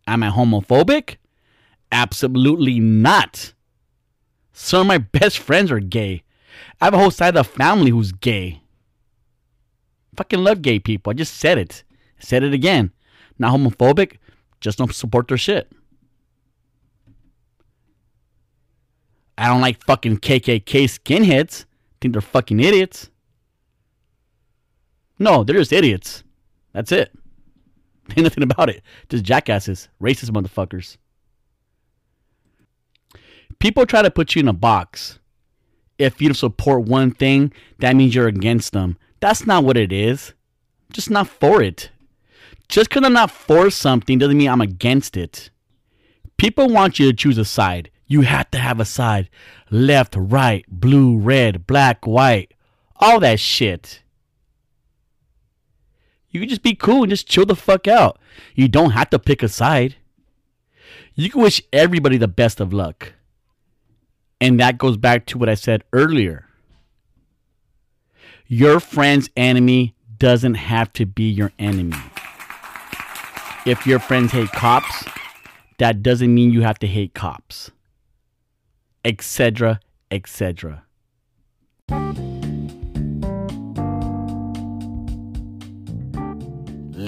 Am 0.06 0.22
I 0.22 0.30
homophobic? 0.30 1.16
Absolutely 1.92 2.80
not. 2.80 3.52
Some 4.52 4.82
of 4.82 4.86
my 4.86 4.98
best 4.98 5.38
friends 5.38 5.70
are 5.70 5.80
gay. 5.80 6.22
I 6.80 6.86
have 6.86 6.94
a 6.94 6.98
whole 6.98 7.10
side 7.10 7.36
of 7.36 7.46
the 7.46 7.52
family 7.52 7.90
who's 7.90 8.12
gay. 8.12 8.60
Fucking 10.16 10.42
love 10.42 10.62
gay 10.62 10.78
people. 10.78 11.10
I 11.10 11.14
just 11.14 11.36
said 11.36 11.58
it. 11.58 11.84
said 12.18 12.42
it 12.42 12.52
again. 12.52 12.92
Not 13.38 13.52
homophobic, 13.52 14.16
just 14.60 14.78
don't 14.78 14.94
support 14.94 15.28
their 15.28 15.38
shit. 15.38 15.70
I 19.38 19.46
don't 19.46 19.62
like 19.62 19.82
fucking 19.84 20.18
KKK 20.18 20.64
skinheads. 20.64 21.64
Think 22.00 22.12
they're 22.12 22.20
fucking 22.20 22.60
idiots. 22.60 23.08
No, 25.18 25.44
they're 25.44 25.56
just 25.56 25.72
idiots. 25.72 26.22
That's 26.72 26.92
it. 26.92 27.12
Ain't 28.16 28.24
nothing 28.24 28.42
about 28.42 28.70
it. 28.70 28.82
Just 29.08 29.24
jackasses, 29.24 29.88
racist 30.00 30.30
motherfuckers. 30.30 30.96
People 33.58 33.86
try 33.86 34.02
to 34.02 34.10
put 34.10 34.34
you 34.34 34.40
in 34.40 34.48
a 34.48 34.52
box. 34.52 35.18
If 35.98 36.22
you 36.22 36.32
support 36.32 36.84
one 36.84 37.10
thing, 37.10 37.52
that 37.78 37.94
means 37.94 38.14
you're 38.14 38.26
against 38.26 38.72
them. 38.72 38.96
That's 39.20 39.46
not 39.46 39.64
what 39.64 39.76
it 39.76 39.92
is. 39.92 40.32
just 40.92 41.10
not 41.10 41.28
for 41.28 41.62
it. 41.62 41.90
Just 42.68 42.88
because 42.88 43.04
I'm 43.04 43.12
not 43.12 43.30
for 43.30 43.70
something 43.70 44.18
doesn't 44.18 44.38
mean 44.38 44.48
I'm 44.48 44.60
against 44.60 45.16
it. 45.16 45.50
People 46.36 46.68
want 46.68 46.98
you 46.98 47.06
to 47.06 47.12
choose 47.12 47.36
a 47.36 47.44
side. 47.44 47.90
You 48.06 48.22
have 48.22 48.50
to 48.52 48.58
have 48.58 48.80
a 48.80 48.84
side. 48.84 49.28
Left, 49.70 50.14
right, 50.16 50.64
blue, 50.68 51.18
red, 51.18 51.66
black, 51.66 52.06
white. 52.06 52.54
All 52.96 53.20
that 53.20 53.38
shit. 53.40 54.02
You 56.30 56.40
can 56.40 56.48
just 56.48 56.62
be 56.62 56.74
cool 56.74 57.02
and 57.02 57.10
just 57.10 57.28
chill 57.28 57.46
the 57.46 57.56
fuck 57.56 57.88
out. 57.88 58.18
You 58.54 58.68
don't 58.68 58.92
have 58.92 59.10
to 59.10 59.18
pick 59.18 59.42
a 59.42 59.48
side. 59.48 59.96
You 61.14 61.30
can 61.30 61.42
wish 61.42 61.62
everybody 61.72 62.16
the 62.16 62.28
best 62.28 62.60
of 62.60 62.72
luck. 62.72 63.14
And 64.40 64.58
that 64.60 64.78
goes 64.78 64.96
back 64.96 65.26
to 65.26 65.38
what 65.38 65.48
I 65.48 65.54
said 65.54 65.84
earlier. 65.92 66.46
Your 68.46 68.80
friend's 68.80 69.28
enemy 69.36 69.94
doesn't 70.18 70.54
have 70.54 70.92
to 70.94 71.06
be 71.06 71.28
your 71.28 71.52
enemy. 71.58 71.96
If 73.66 73.86
your 73.86 73.98
friends 73.98 74.32
hate 74.32 74.52
cops, 74.52 75.04
that 75.78 76.02
doesn't 76.02 76.32
mean 76.32 76.52
you 76.52 76.62
have 76.62 76.78
to 76.78 76.86
hate 76.86 77.14
cops 77.14 77.70
etc., 79.04 79.80
etc. 80.10 80.84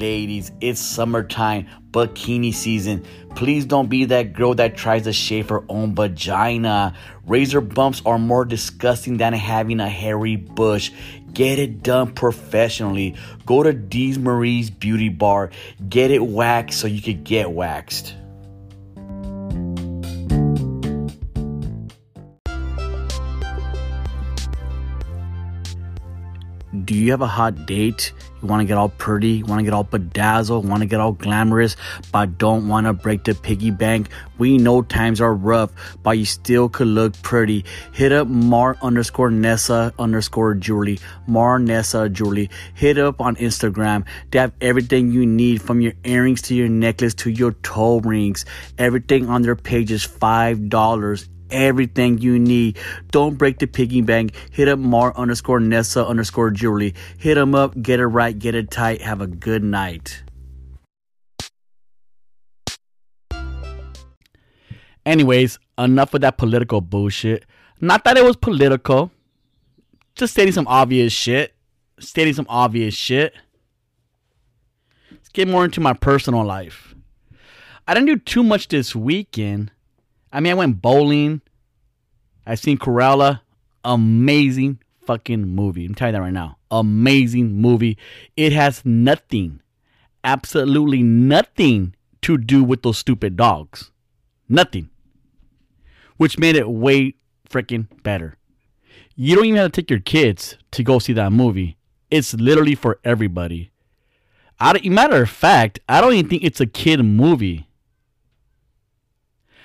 Ladies, 0.02 0.50
it's 0.60 0.80
summertime, 0.80 1.68
bikini 1.92 2.52
season. 2.52 3.04
Please 3.36 3.64
don't 3.64 3.88
be 3.88 4.06
that 4.06 4.32
girl 4.32 4.52
that 4.56 4.76
tries 4.76 5.04
to 5.04 5.12
shave 5.12 5.50
her 5.50 5.62
own 5.68 5.94
vagina. 5.94 6.96
Razor 7.24 7.60
bumps 7.60 8.02
are 8.04 8.18
more 8.18 8.44
disgusting 8.44 9.18
than 9.18 9.32
having 9.32 9.78
a 9.78 9.88
hairy 9.88 10.34
bush. 10.34 10.90
Get 11.32 11.60
it 11.60 11.84
done 11.84 12.14
professionally. 12.14 13.14
Go 13.46 13.62
to 13.62 13.72
Dee's 13.72 14.18
Marie's 14.18 14.70
Beauty 14.70 15.08
Bar. 15.08 15.50
Get 15.88 16.10
it 16.10 16.26
waxed 16.26 16.80
so 16.80 16.88
you 16.88 17.00
can 17.00 17.22
get 17.22 17.52
waxed. 17.52 18.16
Do 26.84 26.94
you 26.94 27.10
have 27.10 27.20
a 27.20 27.26
hot 27.26 27.66
date? 27.66 28.12
You 28.40 28.48
want 28.48 28.60
to 28.60 28.64
get 28.64 28.76
all 28.76 28.88
pretty, 28.88 29.34
you 29.34 29.44
want 29.44 29.60
to 29.60 29.64
get 29.64 29.72
all 29.72 29.84
bedazzled, 29.84 30.68
want 30.68 30.80
to 30.80 30.86
get 30.86 31.00
all 31.00 31.12
glamorous, 31.12 31.76
but 32.10 32.38
don't 32.38 32.66
want 32.66 32.86
to 32.86 32.92
break 32.92 33.22
the 33.22 33.34
piggy 33.34 33.70
bank. 33.70 34.08
We 34.38 34.58
know 34.58 34.82
times 34.82 35.20
are 35.20 35.32
rough, 35.32 35.70
but 36.02 36.18
you 36.18 36.24
still 36.24 36.68
could 36.68 36.88
look 36.88 37.20
pretty. 37.22 37.64
Hit 37.92 38.10
up 38.10 38.26
Mar 38.26 38.76
underscore 38.82 39.30
Nessa 39.30 39.92
underscore 39.98 40.54
Julie, 40.54 40.98
Mar 41.28 41.60
Nessa 41.60 42.08
Julie. 42.08 42.50
Hit 42.74 42.98
up 42.98 43.20
on 43.20 43.36
Instagram. 43.36 44.04
They 44.30 44.40
have 44.40 44.52
everything 44.60 45.12
you 45.12 45.24
need 45.24 45.62
from 45.62 45.80
your 45.80 45.92
earrings 46.02 46.42
to 46.42 46.54
your 46.54 46.68
necklace 46.68 47.14
to 47.14 47.30
your 47.30 47.52
toe 47.52 48.00
rings. 48.00 48.44
Everything 48.76 49.28
on 49.28 49.42
their 49.42 49.56
page 49.56 49.92
is 49.92 50.04
$5 50.04 51.28
everything 51.52 52.18
you 52.18 52.38
need. 52.38 52.78
Don't 53.10 53.36
break 53.36 53.58
the 53.58 53.66
piggy 53.66 54.00
bank. 54.00 54.34
Hit 54.50 54.68
up 54.68 54.78
Mar 54.78 55.12
underscore 55.16 55.60
Nessa 55.60 56.06
underscore 56.06 56.50
Julie. 56.50 56.94
Hit 57.18 57.34
them 57.34 57.54
up, 57.54 57.80
get 57.80 58.00
it 58.00 58.06
right, 58.06 58.36
get 58.36 58.54
it 58.54 58.70
tight. 58.70 59.02
Have 59.02 59.20
a 59.20 59.26
good 59.26 59.62
night. 59.62 60.22
Anyways, 65.04 65.58
enough 65.78 66.12
with 66.12 66.22
that 66.22 66.38
political 66.38 66.80
bullshit. 66.80 67.44
Not 67.80 68.04
that 68.04 68.16
it 68.16 68.24
was 68.24 68.36
political. 68.36 69.10
Just 70.14 70.34
stating 70.34 70.52
some 70.52 70.68
obvious 70.68 71.12
shit. 71.12 71.54
Stating 71.98 72.34
some 72.34 72.46
obvious 72.48 72.94
shit. 72.94 73.34
Let's 75.10 75.28
get 75.28 75.48
more 75.48 75.64
into 75.64 75.80
my 75.80 75.92
personal 75.92 76.44
life. 76.44 76.94
I 77.86 77.94
didn't 77.94 78.06
do 78.06 78.16
too 78.16 78.44
much 78.44 78.68
this 78.68 78.94
weekend. 78.94 79.72
I 80.32 80.40
mean, 80.40 80.52
I 80.52 80.54
went 80.54 80.80
bowling. 80.80 81.42
I 82.46 82.54
seen 82.54 82.78
Cruella. 82.78 83.40
Amazing 83.84 84.80
fucking 85.04 85.48
movie. 85.48 85.84
I'm 85.84 85.94
telling 85.94 86.14
you 86.14 86.18
that 86.18 86.24
right 86.24 86.32
now. 86.32 86.58
Amazing 86.70 87.52
movie. 87.52 87.98
It 88.36 88.52
has 88.52 88.84
nothing, 88.84 89.60
absolutely 90.24 91.02
nothing 91.02 91.94
to 92.22 92.38
do 92.38 92.64
with 92.64 92.82
those 92.82 92.98
stupid 92.98 93.36
dogs. 93.36 93.90
Nothing. 94.48 94.90
Which 96.16 96.38
made 96.38 96.56
it 96.56 96.68
way 96.68 97.14
freaking 97.48 97.88
better. 98.02 98.36
You 99.14 99.36
don't 99.36 99.44
even 99.44 99.58
have 99.58 99.72
to 99.72 99.80
take 99.80 99.90
your 99.90 100.00
kids 100.00 100.56
to 100.70 100.82
go 100.82 100.98
see 100.98 101.12
that 101.12 101.32
movie. 101.32 101.76
It's 102.10 102.34
literally 102.34 102.74
for 102.74 102.98
everybody. 103.04 103.70
I, 104.60 104.78
matter 104.88 105.22
of 105.22 105.30
fact, 105.30 105.80
I 105.88 106.00
don't 106.00 106.14
even 106.14 106.30
think 106.30 106.44
it's 106.44 106.60
a 106.60 106.66
kid 106.66 107.02
movie. 107.02 107.68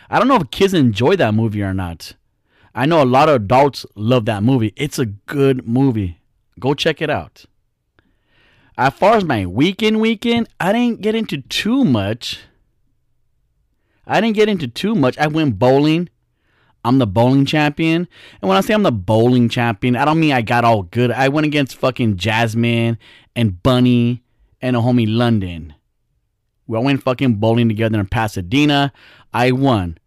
I 0.10 0.20
don't 0.20 0.28
know 0.28 0.38
if 0.38 0.52
kids 0.52 0.74
enjoy 0.74 1.16
that 1.18 1.34
movie 1.34 1.62
or 1.62 1.74
not. 1.74 2.14
I 2.74 2.86
know 2.86 3.02
a 3.02 3.06
lot 3.06 3.30
of 3.30 3.36
adults 3.36 3.86
love 3.96 4.26
that 4.26 4.44
movie. 4.44 4.74
It's 4.76 5.00
a 5.00 5.06
good 5.06 5.68
movie. 5.68 6.20
Go 6.60 6.74
check 6.74 7.02
it 7.02 7.10
out. 7.10 7.46
As 8.78 8.94
far 8.94 9.16
as 9.16 9.24
my 9.24 9.46
weekend 9.46 10.00
weekend, 10.00 10.50
I 10.60 10.72
didn't 10.74 11.02
get 11.02 11.16
into 11.16 11.42
too 11.42 11.84
much. 11.84 12.42
I 14.06 14.22
didn't 14.22 14.36
get 14.36 14.50
into 14.50 14.68
too 14.68 14.96
much. 14.96 15.18
I 15.18 15.28
went 15.28 15.58
bowling. 15.58 16.10
I'm 16.86 17.00
the 17.00 17.08
bowling 17.08 17.46
champion. 17.46 18.08
And 18.42 18.48
when 18.48 18.58
I 18.58 18.62
say 18.62 18.74
I'm 18.74 18.84
the 18.84 18.92
bowling 18.92 19.50
champion, 19.50 19.96
I 19.96 20.06
don't 20.06 20.20
mean 20.20 20.32
I 20.32 20.42
got 20.42 20.64
all 20.64 20.84
good. 20.84 21.12
I 21.12 21.28
went 21.28 21.48
against 21.48 21.76
fucking 21.76 22.18
Jasmine 22.18 22.98
and 23.36 23.62
Bunny 23.62 24.24
and 24.62 24.76
a 24.76 24.80
homie 24.80 25.08
London. 25.08 25.74
We 26.68 26.78
all 26.78 26.84
went 26.84 27.04
fucking 27.04 27.36
bowling 27.36 27.70
together 27.70 28.00
in 28.00 28.08
Pasadena. 28.08 28.92
I 29.34 29.52
won. 29.52 29.98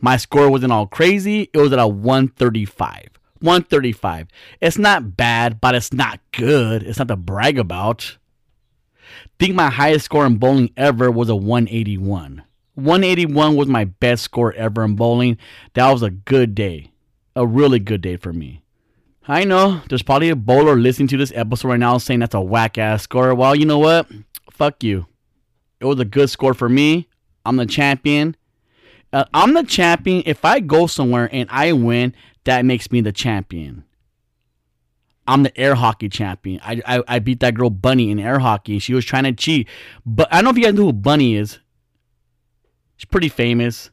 My 0.00 0.16
score 0.16 0.48
wasn't 0.48 0.72
all 0.72 0.86
crazy. 0.86 1.50
It 1.52 1.58
was 1.58 1.72
at 1.72 1.78
a 1.78 1.88
135. 1.88 3.08
135. 3.40 4.28
It's 4.60 4.78
not 4.78 5.16
bad, 5.16 5.60
but 5.60 5.74
it's 5.74 5.92
not 5.92 6.20
good. 6.32 6.82
It's 6.82 6.98
not 6.98 7.08
to 7.08 7.16
brag 7.16 7.58
about. 7.58 8.16
think 9.38 9.54
my 9.54 9.70
highest 9.70 10.04
score 10.04 10.26
in 10.26 10.36
bowling 10.36 10.70
ever 10.76 11.10
was 11.10 11.28
a 11.28 11.36
181. 11.36 12.42
181 12.74 13.56
was 13.56 13.66
my 13.66 13.84
best 13.84 14.22
score 14.22 14.52
ever 14.52 14.84
in 14.84 14.94
bowling. 14.94 15.36
That 15.74 15.90
was 15.90 16.02
a 16.02 16.10
good 16.10 16.54
day. 16.54 16.92
A 17.34 17.46
really 17.46 17.78
good 17.80 18.00
day 18.00 18.16
for 18.16 18.32
me. 18.32 18.62
I 19.26 19.44
know 19.44 19.82
there's 19.88 20.02
probably 20.02 20.30
a 20.30 20.36
bowler 20.36 20.76
listening 20.76 21.08
to 21.08 21.16
this 21.16 21.32
episode 21.34 21.68
right 21.68 21.78
now 21.78 21.98
saying 21.98 22.20
that's 22.20 22.34
a 22.34 22.40
whack 22.40 22.78
ass 22.78 23.02
score. 23.02 23.34
Well, 23.34 23.54
you 23.54 23.66
know 23.66 23.78
what? 23.78 24.08
Fuck 24.50 24.82
you. 24.82 25.06
It 25.80 25.84
was 25.84 26.00
a 26.00 26.04
good 26.04 26.30
score 26.30 26.54
for 26.54 26.68
me. 26.68 27.08
I'm 27.44 27.56
the 27.56 27.66
champion. 27.66 28.36
Uh, 29.12 29.24
I'm 29.32 29.54
the 29.54 29.62
champion. 29.62 30.22
If 30.26 30.44
I 30.44 30.60
go 30.60 30.86
somewhere 30.86 31.28
and 31.32 31.48
I 31.50 31.72
win, 31.72 32.14
that 32.44 32.64
makes 32.64 32.90
me 32.90 33.00
the 33.00 33.12
champion. 33.12 33.84
I'm 35.26 35.42
the 35.42 35.56
air 35.60 35.74
hockey 35.74 36.08
champion. 36.08 36.60
I, 36.62 36.80
I, 36.86 37.02
I 37.06 37.18
beat 37.18 37.40
that 37.40 37.54
girl 37.54 37.70
Bunny 37.70 38.10
in 38.10 38.18
air 38.18 38.38
hockey. 38.38 38.78
She 38.78 38.94
was 38.94 39.04
trying 39.04 39.24
to 39.24 39.32
cheat. 39.32 39.68
But 40.06 40.28
I 40.32 40.36
don't 40.36 40.44
know 40.44 40.50
if 40.50 40.58
you 40.58 40.64
guys 40.64 40.74
know 40.74 40.84
who 40.84 40.92
Bunny 40.92 41.36
is. 41.36 41.58
She's 42.96 43.04
pretty 43.04 43.28
famous. 43.28 43.90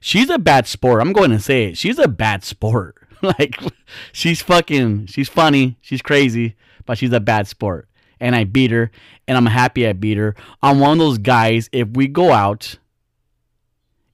She's 0.00 0.30
a 0.30 0.38
bad 0.38 0.66
sport. 0.66 1.00
I'm 1.00 1.12
going 1.12 1.30
to 1.30 1.40
say 1.40 1.70
it. 1.70 1.78
She's 1.78 1.98
a 1.98 2.08
bad 2.08 2.44
sport. 2.44 2.96
like, 3.22 3.58
she's 4.12 4.42
fucking, 4.42 5.06
she's 5.06 5.28
funny. 5.28 5.78
She's 5.80 6.02
crazy, 6.02 6.56
but 6.84 6.98
she's 6.98 7.12
a 7.12 7.20
bad 7.20 7.48
sport. 7.48 7.87
And 8.20 8.34
I 8.34 8.44
beat 8.44 8.70
her, 8.70 8.90
and 9.26 9.36
I'm 9.36 9.46
happy 9.46 9.86
I 9.86 9.92
beat 9.92 10.18
her. 10.18 10.34
I'm 10.62 10.80
one 10.80 10.92
of 10.92 10.98
those 10.98 11.18
guys, 11.18 11.68
if 11.72 11.88
we 11.88 12.08
go 12.08 12.32
out, 12.32 12.78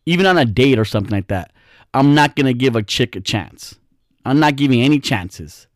even 0.06 0.26
on 0.26 0.36
a 0.36 0.44
date 0.44 0.78
or 0.78 0.84
something 0.84 1.12
like 1.12 1.28
that, 1.28 1.52
I'm 1.94 2.14
not 2.14 2.36
going 2.36 2.46
to 2.46 2.54
give 2.54 2.76
a 2.76 2.82
chick 2.82 3.16
a 3.16 3.20
chance. 3.20 3.76
I'm 4.24 4.40
not 4.40 4.56
giving 4.56 4.82
any 4.82 5.00
chances. 5.00 5.66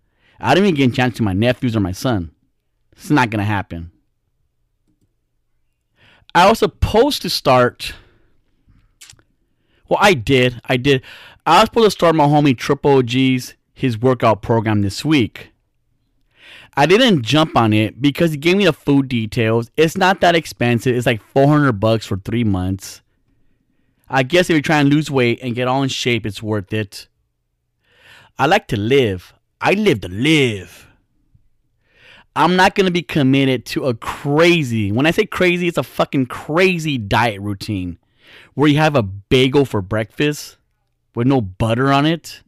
I 0.41 0.55
don't 0.55 0.65
even 0.65 0.75
give 0.75 0.93
a 0.93 0.95
chance 0.95 1.17
to 1.17 1.23
my 1.23 1.33
nephews 1.33 1.77
or 1.77 1.81
my 1.81 1.93
son. 1.93 2.33
It's 2.93 3.11
not 3.11 3.31
going 3.31 3.41
to 3.41 3.45
happen. 3.45 3.93
I 6.35 6.49
was 6.49 6.59
supposed 6.59 7.23
to 7.23 7.31
start. 7.31 7.95
Well, 9.89 9.99
I 10.01 10.15
did. 10.15 10.61
I 10.67 10.77
did. 10.77 11.03
I 11.47 11.61
was 11.61 11.69
supposed 11.69 11.87
to 11.87 11.91
start 11.91 12.15
my 12.15 12.27
homie 12.27 12.57
Triple 12.57 13.03
G's 13.03 13.55
his 13.73 13.99
workout 13.99 14.43
program 14.43 14.83
this 14.83 15.05
week. 15.05 15.53
I 16.77 16.87
didn't 16.87 17.23
jump 17.23 17.57
on 17.57 17.73
it 17.73 18.01
because 18.01 18.31
he 18.31 18.37
gave 18.37 18.57
me 18.57 18.65
the 18.65 18.73
food 18.73 19.09
details. 19.09 19.71
It's 19.77 19.97
not 19.97 20.21
that 20.21 20.37
expensive. 20.37 20.95
It's 20.95 21.07
like 21.07 21.23
400 21.23 21.73
bucks 21.73 22.07
for 22.07 22.17
3 22.17 22.45
months. 22.45 23.03
I 24.09 24.23
guess 24.23 24.49
if 24.49 24.55
you're 24.55 24.63
trying 24.63 24.89
to 24.89 24.95
lose 24.95 25.11
weight 25.11 25.41
and 25.43 25.55
get 25.55 25.69
all 25.69 25.83
in 25.83 25.89
shape, 25.89 26.25
it's 26.25 26.43
worth 26.43 26.73
it. 26.73 27.09
I 28.39 28.47
like 28.47 28.69
to 28.69 28.79
live. 28.79 29.35
I 29.61 29.73
live 29.73 30.01
to 30.03 30.09
live. 30.09 30.87
I'm 32.37 32.55
not 32.55 32.77
going 32.77 32.87
to 32.87 32.93
be 32.93 33.03
committed 33.03 33.67
to 33.67 33.87
a 33.87 33.95
crazy, 33.95 34.93
when 34.93 35.07
I 35.07 35.11
say 35.11 35.27
crazy, 35.27 35.67
it's 35.67 35.77
a 35.77 35.83
fucking 35.83 36.27
crazy 36.27 36.97
diet 36.97 37.41
routine 37.41 37.99
where 38.55 38.69
you 38.69 38.79
have 38.79 38.95
a 38.95 39.03
bagel 39.03 39.65
for 39.65 39.83
breakfast 39.83 40.57
with 41.17 41.27
no 41.27 41.41
butter 41.41 41.93
on 41.93 42.07
it, 42.07 42.43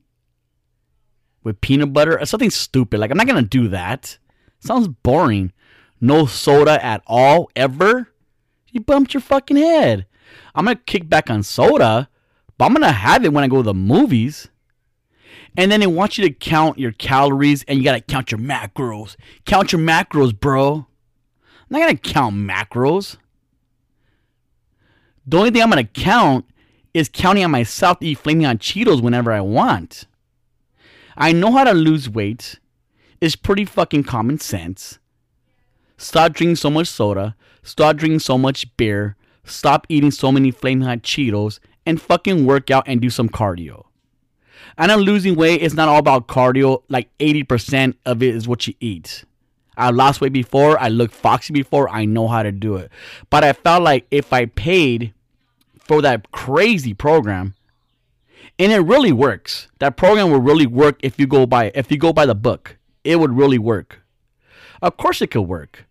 with 1.42 1.60
peanut 1.60 1.92
butter, 1.92 2.18
or 2.18 2.26
something 2.26 2.50
stupid. 2.50 3.00
Like, 3.00 3.10
I'm 3.10 3.16
not 3.16 3.26
going 3.26 3.42
to 3.42 3.48
do 3.48 3.68
that. 3.68 4.18
Sounds 4.58 4.88
boring. 4.88 5.52
No 6.00 6.26
soda 6.26 6.84
at 6.84 7.02
all, 7.06 7.50
ever. 7.56 8.08
You 8.68 8.80
bumped 8.80 9.14
your 9.14 9.20
fucking 9.20 9.56
head. 9.56 10.06
I'm 10.54 10.64
going 10.64 10.76
to 10.76 10.82
kick 10.84 11.08
back 11.08 11.30
on 11.30 11.42
soda, 11.42 12.08
but 12.56 12.64
I'm 12.66 12.74
going 12.74 12.82
to 12.82 12.92
have 12.92 13.24
it 13.24 13.32
when 13.32 13.44
I 13.44 13.48
go 13.48 13.58
to 13.58 13.62
the 13.62 13.74
movies. 13.74 14.48
And 15.56 15.70
then 15.70 15.80
they 15.80 15.86
want 15.86 16.16
you 16.16 16.24
to 16.28 16.32
count 16.32 16.78
your 16.78 16.92
calories 16.92 17.64
and 17.64 17.78
you 17.78 17.84
got 17.84 17.94
to 17.94 18.00
count 18.00 18.30
your 18.30 18.38
macros. 18.38 19.16
Count 19.46 19.72
your 19.72 19.80
macros, 19.80 20.38
bro. 20.38 20.74
I'm 20.74 20.86
not 21.70 21.80
going 21.80 21.96
to 21.96 22.12
count 22.12 22.36
macros. 22.36 23.16
The 25.26 25.38
only 25.38 25.50
thing 25.50 25.62
I'm 25.62 25.70
going 25.70 25.84
to 25.84 26.00
count 26.00 26.44
is 26.94 27.08
counting 27.08 27.44
on 27.44 27.50
myself 27.50 28.00
to 28.00 28.06
eat 28.06 28.18
flaming 28.18 28.46
hot 28.46 28.58
Cheetos 28.58 29.02
whenever 29.02 29.32
I 29.32 29.40
want. 29.40 30.06
I 31.16 31.32
know 31.32 31.52
how 31.52 31.64
to 31.64 31.72
lose 31.72 32.08
weight. 32.08 32.58
It's 33.20 33.36
pretty 33.36 33.64
fucking 33.64 34.04
common 34.04 34.38
sense. 34.38 34.98
Stop 35.96 36.32
drinking 36.32 36.56
so 36.56 36.70
much 36.70 36.88
soda. 36.88 37.36
Stop 37.62 37.96
drinking 37.96 38.20
so 38.20 38.38
much 38.38 38.74
beer. 38.76 39.16
Stop 39.44 39.86
eating 39.88 40.10
so 40.10 40.32
many 40.32 40.50
flaming 40.50 40.86
hot 40.86 41.02
Cheetos 41.02 41.58
and 41.84 42.00
fucking 42.00 42.46
work 42.46 42.70
out 42.70 42.84
and 42.86 43.00
do 43.00 43.10
some 43.10 43.28
cardio. 43.28 43.84
And 44.78 44.90
I 44.90 44.96
know 44.96 45.02
losing 45.02 45.34
weight 45.34 45.60
is 45.60 45.74
not 45.74 45.88
all 45.88 45.98
about 45.98 46.28
cardio. 46.28 46.82
Like 46.88 47.08
80% 47.18 47.94
of 48.06 48.22
it 48.22 48.34
is 48.34 48.48
what 48.48 48.66
you 48.66 48.74
eat. 48.80 49.24
I 49.76 49.90
lost 49.90 50.20
weight 50.20 50.32
before. 50.32 50.80
I 50.80 50.88
looked 50.88 51.14
foxy 51.14 51.52
before. 51.52 51.88
I 51.88 52.04
know 52.04 52.28
how 52.28 52.42
to 52.42 52.52
do 52.52 52.76
it. 52.76 52.90
But 53.28 53.44
I 53.44 53.52
felt 53.52 53.82
like 53.82 54.06
if 54.10 54.32
I 54.32 54.46
paid 54.46 55.12
for 55.78 56.02
that 56.02 56.30
crazy 56.32 56.94
program, 56.94 57.54
and 58.60 58.72
it 58.72 58.80
really 58.80 59.10
works. 59.10 59.68
That 59.78 59.96
program 59.96 60.30
will 60.30 60.40
really 60.40 60.66
work 60.66 61.00
if 61.02 61.18
you 61.18 61.26
go 61.26 61.46
by 61.46 61.72
if 61.74 61.90
you 61.90 61.96
go 61.96 62.12
by 62.12 62.26
the 62.26 62.34
book. 62.34 62.76
It 63.02 63.16
would 63.16 63.32
really 63.32 63.58
work. 63.58 64.02
Of 64.82 64.98
course 64.98 65.22
it 65.22 65.30
could 65.30 65.48
work. 65.48 65.86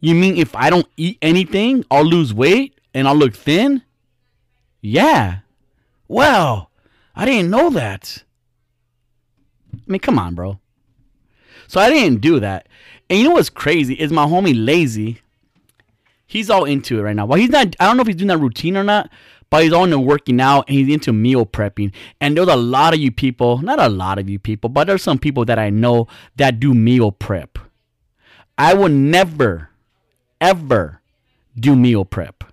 You 0.00 0.14
mean 0.14 0.38
if 0.38 0.56
I 0.56 0.70
don't 0.70 0.88
eat 0.96 1.18
anything, 1.20 1.84
I'll 1.90 2.04
lose 2.04 2.32
weight 2.32 2.80
and 2.94 3.06
I'll 3.06 3.14
look 3.14 3.34
thin? 3.34 3.82
Yeah. 4.80 5.40
Well, 6.08 6.70
I 7.14 7.26
didn't 7.26 7.50
know 7.50 7.68
that. 7.70 8.24
I 9.74 9.78
mean, 9.86 10.00
come 10.00 10.18
on, 10.18 10.34
bro. 10.34 10.58
So 11.68 11.78
I 11.78 11.90
didn't 11.90 12.22
do 12.22 12.40
that. 12.40 12.68
And 13.10 13.18
you 13.18 13.28
know 13.28 13.34
what's 13.34 13.50
crazy 13.50 13.94
is 13.94 14.10
my 14.10 14.24
homie 14.24 14.54
Lazy. 14.56 15.20
He's 16.26 16.48
all 16.48 16.64
into 16.64 16.98
it 16.98 17.02
right 17.02 17.14
now. 17.14 17.26
Well, 17.26 17.38
he's 17.38 17.50
not. 17.50 17.76
I 17.78 17.86
don't 17.86 17.98
know 17.98 18.00
if 18.00 18.06
he's 18.06 18.16
doing 18.16 18.28
that 18.28 18.38
routine 18.38 18.76
or 18.78 18.84
not, 18.84 19.10
but 19.50 19.62
he's 19.62 19.72
into 19.72 19.98
working 19.98 20.40
out 20.40 20.64
and 20.68 20.76
he's 20.76 20.92
into 20.92 21.12
meal 21.12 21.46
prepping. 21.46 21.92
And 22.20 22.36
there's 22.36 22.48
a 22.48 22.56
lot 22.56 22.94
of 22.94 23.00
you 23.00 23.10
people, 23.10 23.58
not 23.58 23.78
a 23.78 23.88
lot 23.88 24.18
of 24.18 24.28
you 24.28 24.38
people, 24.38 24.70
but 24.70 24.86
there's 24.86 25.02
some 25.02 25.18
people 25.18 25.44
that 25.44 25.58
I 25.58 25.70
know 25.70 26.08
that 26.36 26.60
do 26.60 26.74
meal 26.74 27.12
prep. 27.12 27.58
I 28.58 28.74
would 28.74 28.92
never, 28.92 29.70
ever 30.40 31.00
do 31.58 31.76
meal 31.76 32.04
prep. 32.04 32.44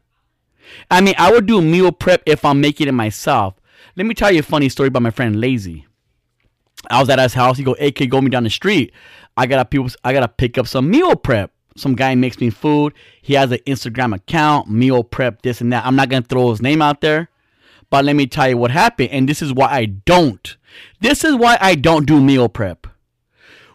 I 0.89 1.01
mean, 1.01 1.15
I 1.17 1.31
would 1.31 1.45
do 1.45 1.61
meal 1.61 1.91
prep 1.91 2.23
if 2.25 2.45
I'm 2.45 2.61
making 2.61 2.87
it 2.87 2.93
myself. 2.93 3.55
Let 3.95 4.05
me 4.05 4.13
tell 4.13 4.31
you 4.31 4.39
a 4.39 4.43
funny 4.43 4.69
story 4.69 4.87
about 4.87 5.03
my 5.03 5.11
friend 5.11 5.39
Lazy. 5.39 5.85
I 6.89 6.99
was 6.99 7.09
at 7.09 7.19
his 7.19 7.33
house. 7.33 7.57
He 7.57 7.63
go, 7.63 7.75
AK, 7.79 8.09
go 8.09 8.19
me 8.21 8.29
down 8.29 8.43
the 8.43 8.49
street. 8.49 8.91
I 9.37 9.45
gotta 9.45 9.65
people. 9.65 9.89
I 10.03 10.13
gotta 10.13 10.27
pick 10.27 10.57
up 10.57 10.67
some 10.67 10.89
meal 10.89 11.15
prep. 11.15 11.51
Some 11.75 11.95
guy 11.95 12.15
makes 12.15 12.39
me 12.39 12.49
food. 12.49 12.93
He 13.21 13.33
has 13.33 13.51
an 13.51 13.59
Instagram 13.65 14.15
account, 14.15 14.69
meal 14.69 15.03
prep, 15.03 15.41
this 15.41 15.61
and 15.61 15.73
that. 15.73 15.85
I'm 15.85 15.95
not 15.95 16.09
gonna 16.09 16.23
throw 16.23 16.49
his 16.51 16.61
name 16.61 16.81
out 16.81 17.01
there, 17.01 17.29
but 17.89 18.05
let 18.05 18.15
me 18.15 18.27
tell 18.27 18.49
you 18.49 18.57
what 18.57 18.71
happened. 18.71 19.09
And 19.09 19.27
this 19.27 19.41
is 19.41 19.53
why 19.53 19.67
I 19.67 19.85
don't. 19.85 20.55
This 20.99 21.23
is 21.23 21.35
why 21.35 21.57
I 21.59 21.75
don't 21.75 22.05
do 22.05 22.21
meal 22.21 22.49
prep. 22.49 22.87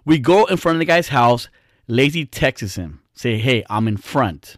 We 0.04 0.18
go 0.18 0.44
in 0.46 0.56
front 0.56 0.76
of 0.76 0.80
the 0.80 0.84
guy's 0.84 1.08
house. 1.08 1.48
Lazy 1.86 2.24
texts 2.24 2.76
him, 2.76 3.00
say, 3.14 3.38
"Hey, 3.38 3.64
I'm 3.68 3.88
in 3.88 3.96
front." 3.96 4.56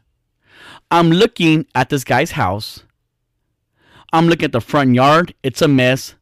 I'm 0.91 1.11
looking 1.11 1.67
at 1.75 1.89
this 1.89 2.05
guy's 2.05 2.33
house. 2.33 2.83
I'm 4.13 4.29
looking 4.29 4.47
at 4.47 4.53
the 4.53 4.61
front 4.61 4.95
yard. 4.95 5.35
It's 5.43 5.63
a 5.63 5.69
mess. 5.69 6.15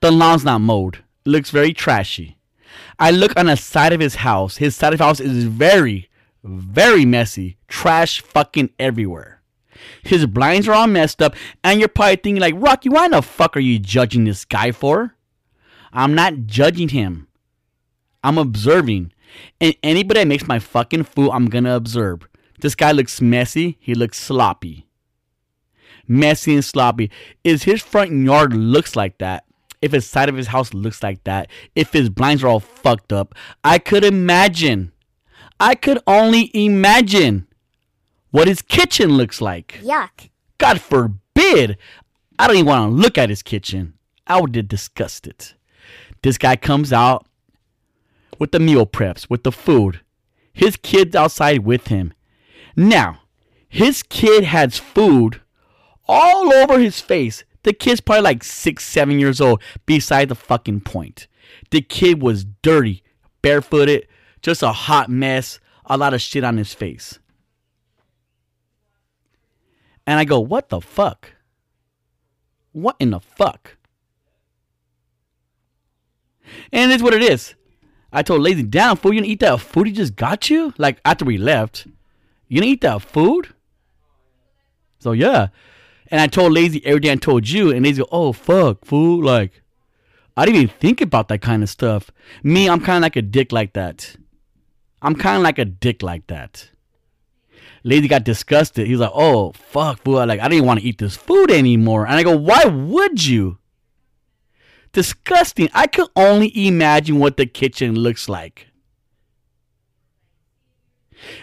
The 0.00 0.10
lawn's 0.10 0.44
not 0.44 0.60
mowed. 0.60 0.96
It 1.24 1.30
looks 1.30 1.50
very 1.50 1.72
trashy. 1.72 2.36
I 2.98 3.10
look 3.10 3.32
on 3.36 3.46
the 3.46 3.56
side 3.56 3.94
of 3.94 4.00
his 4.00 4.16
house. 4.16 4.58
His 4.58 4.76
side 4.76 4.92
of 4.92 5.00
his 5.00 5.04
house 5.04 5.20
is 5.20 5.44
very, 5.44 6.10
very 6.46 7.04
messy. 7.04 7.58
Trash 7.68 8.20
fucking 8.20 8.70
everywhere. 8.78 9.42
His 10.02 10.26
blinds 10.26 10.68
are 10.68 10.72
all 10.72 10.86
messed 10.86 11.20
up. 11.20 11.34
And 11.62 11.78
you're 11.78 11.88
probably 11.88 12.16
thinking, 12.16 12.40
like, 12.40 12.54
Rocky, 12.56 12.88
why 12.88 13.08
the 13.08 13.22
fuck 13.22 13.56
are 13.56 13.60
you 13.60 13.78
judging 13.78 14.24
this 14.24 14.44
guy 14.44 14.72
for? 14.72 15.14
I'm 15.92 16.14
not 16.14 16.46
judging 16.46 16.88
him. 16.88 17.28
I'm 18.22 18.38
observing. 18.38 19.12
And 19.60 19.74
anybody 19.82 20.20
that 20.20 20.28
makes 20.28 20.46
my 20.46 20.58
fucking 20.58 21.04
food, 21.04 21.30
I'm 21.30 21.46
gonna 21.46 21.74
observe. 21.74 22.28
This 22.60 22.74
guy 22.74 22.92
looks 22.92 23.20
messy. 23.20 23.76
He 23.80 23.94
looks 23.94 24.18
sloppy 24.18 24.86
messy 26.08 26.54
and 26.54 26.64
sloppy. 26.64 27.10
Is 27.44 27.64
his 27.64 27.82
front 27.82 28.12
yard 28.12 28.52
looks 28.52 28.96
like 28.96 29.18
that? 29.18 29.44
If 29.82 29.92
his 29.92 30.06
side 30.06 30.28
of 30.28 30.36
his 30.36 30.48
house 30.48 30.72
looks 30.72 31.02
like 31.02 31.22
that, 31.24 31.50
if 31.74 31.92
his 31.92 32.08
blinds 32.08 32.42
are 32.42 32.48
all 32.48 32.60
fucked 32.60 33.12
up, 33.12 33.34
I 33.62 33.78
could 33.78 34.04
imagine. 34.04 34.92
I 35.58 35.74
could 35.74 35.98
only 36.06 36.50
imagine 36.54 37.46
what 38.30 38.48
his 38.48 38.62
kitchen 38.62 39.16
looks 39.16 39.40
like. 39.40 39.80
Yuck. 39.82 40.30
God 40.58 40.80
forbid. 40.80 41.78
I 42.38 42.46
don't 42.46 42.56
even 42.56 42.66
want 42.66 42.90
to 42.90 42.96
look 42.96 43.16
at 43.16 43.30
his 43.30 43.42
kitchen. 43.42 43.94
I 44.26 44.40
would 44.40 44.52
get 44.52 44.68
disgusted. 44.68 45.52
This 46.22 46.36
guy 46.38 46.56
comes 46.56 46.92
out 46.92 47.26
with 48.38 48.52
the 48.52 48.60
meal 48.60 48.86
preps, 48.86 49.30
with 49.30 49.44
the 49.44 49.52
food. 49.52 50.00
His 50.52 50.76
kid's 50.76 51.14
outside 51.14 51.60
with 51.60 51.88
him. 51.88 52.12
Now, 52.76 53.20
his 53.68 54.02
kid 54.02 54.44
has 54.44 54.78
food 54.78 55.40
all 56.06 56.52
over 56.52 56.78
his 56.78 57.00
face. 57.00 57.44
The 57.62 57.72
kid's 57.72 58.00
probably 58.00 58.22
like 58.22 58.44
six, 58.44 58.84
seven 58.84 59.18
years 59.18 59.40
old, 59.40 59.62
beside 59.86 60.28
the 60.28 60.34
fucking 60.34 60.80
point. 60.80 61.26
The 61.70 61.80
kid 61.80 62.22
was 62.22 62.44
dirty, 62.62 63.02
barefooted, 63.42 64.06
just 64.42 64.62
a 64.62 64.72
hot 64.72 65.08
mess, 65.08 65.60
a 65.84 65.96
lot 65.96 66.14
of 66.14 66.20
shit 66.20 66.44
on 66.44 66.56
his 66.56 66.74
face. 66.74 67.18
And 70.06 70.18
I 70.18 70.24
go, 70.24 70.38
what 70.38 70.68
the 70.68 70.80
fuck? 70.80 71.32
What 72.72 72.96
in 73.00 73.10
the 73.10 73.20
fuck? 73.20 73.76
And 76.72 76.92
it's 76.92 77.02
what 77.02 77.14
it 77.14 77.22
is. 77.22 77.54
I 78.12 78.22
told 78.22 78.40
Lazy, 78.42 78.62
down 78.62 78.96
fool, 78.96 79.12
you 79.12 79.20
gonna 79.20 79.32
eat 79.32 79.40
that 79.40 79.60
food 79.60 79.88
he 79.88 79.92
just 79.92 80.16
got 80.16 80.48
you? 80.48 80.72
Like 80.78 81.00
after 81.04 81.24
we 81.24 81.38
left. 81.38 81.86
You 82.48 82.60
gonna 82.60 82.70
eat 82.70 82.82
that 82.82 83.02
food? 83.02 83.52
So 84.98 85.12
yeah. 85.12 85.48
And 86.08 86.20
I 86.20 86.28
told 86.28 86.52
Lazy 86.52 86.84
everything 86.86 87.10
I 87.10 87.16
told 87.16 87.48
you, 87.48 87.70
and 87.72 87.84
Lazy 87.84 88.02
go, 88.02 88.08
oh 88.12 88.32
fuck, 88.32 88.84
fool, 88.84 89.24
like, 89.24 89.62
I 90.36 90.44
didn't 90.44 90.62
even 90.62 90.76
think 90.76 91.00
about 91.00 91.28
that 91.28 91.40
kind 91.40 91.62
of 91.62 91.68
stuff. 91.68 92.10
Me, 92.42 92.68
I'm 92.68 92.80
kind 92.80 92.98
of 92.98 93.02
like 93.02 93.16
a 93.16 93.22
dick 93.22 93.50
like 93.52 93.72
that. 93.72 94.16
I'm 95.02 95.14
kind 95.14 95.36
of 95.36 95.42
like 95.42 95.58
a 95.58 95.64
dick 95.64 96.02
like 96.02 96.26
that. 96.28 96.70
Lazy 97.84 98.08
got 98.08 98.24
disgusted. 98.24 98.86
He's 98.86 98.98
like, 98.98 99.12
"Oh 99.14 99.52
fuck, 99.52 100.02
fool! 100.02 100.26
Like 100.26 100.40
I 100.40 100.48
didn't 100.48 100.66
want 100.66 100.80
to 100.80 100.86
eat 100.86 100.98
this 100.98 101.16
food 101.16 101.50
anymore." 101.50 102.06
And 102.06 102.16
I 102.16 102.22
go, 102.22 102.36
"Why 102.36 102.64
would 102.64 103.24
you?" 103.24 103.58
Disgusting. 104.92 105.68
I 105.74 105.86
could 105.86 106.08
only 106.16 106.50
imagine 106.66 107.18
what 107.18 107.36
the 107.36 107.46
kitchen 107.46 107.94
looks 107.94 108.28
like. 108.28 108.68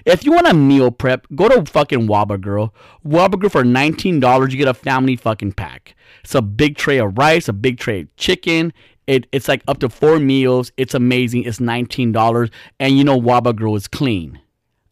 If 0.06 0.24
you 0.26 0.32
want 0.32 0.48
a 0.48 0.54
meal 0.54 0.92
prep, 0.92 1.28
go 1.36 1.50
to 1.50 1.70
fucking 1.70 2.08
WaBa 2.08 2.42
Grill. 2.42 2.74
WaBa 3.06 3.40
Grill 3.40 3.50
for 3.50 3.64
$19, 3.64 4.52
you 4.52 4.58
get 4.58 4.68
a 4.68 4.74
family 4.74 5.16
fucking 5.16 5.54
pack. 5.54 5.96
It's 6.24 6.36
a 6.36 6.42
big 6.42 6.78
tray 6.78 7.00
of 7.00 7.18
rice, 7.18 7.48
a 7.48 7.54
big 7.54 7.80
tray 7.80 8.02
of 8.02 8.16
chicken. 8.16 8.74
It, 9.08 9.28
it's 9.32 9.48
like 9.48 9.64
up 9.68 9.80
to 9.80 9.90
four 9.90 10.20
meals. 10.20 10.72
It's 10.78 10.94
amazing. 10.94 11.44
It's 11.44 11.60
$19. 11.60 12.52
And 12.80 12.98
you 12.98 13.04
know 13.04 13.20
WaBa 13.20 13.56
Grill 13.56 13.76
is 13.76 13.88
clean. 13.88 14.40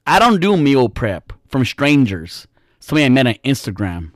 I 0.06 0.20
don't 0.20 0.42
do 0.42 0.58
meal 0.58 0.90
prep 0.90 1.34
from 1.48 1.66
strangers. 1.66 2.48
Somebody 2.80 3.06
I 3.06 3.10
met 3.10 3.28
on 3.28 3.36
Instagram. 3.46 4.12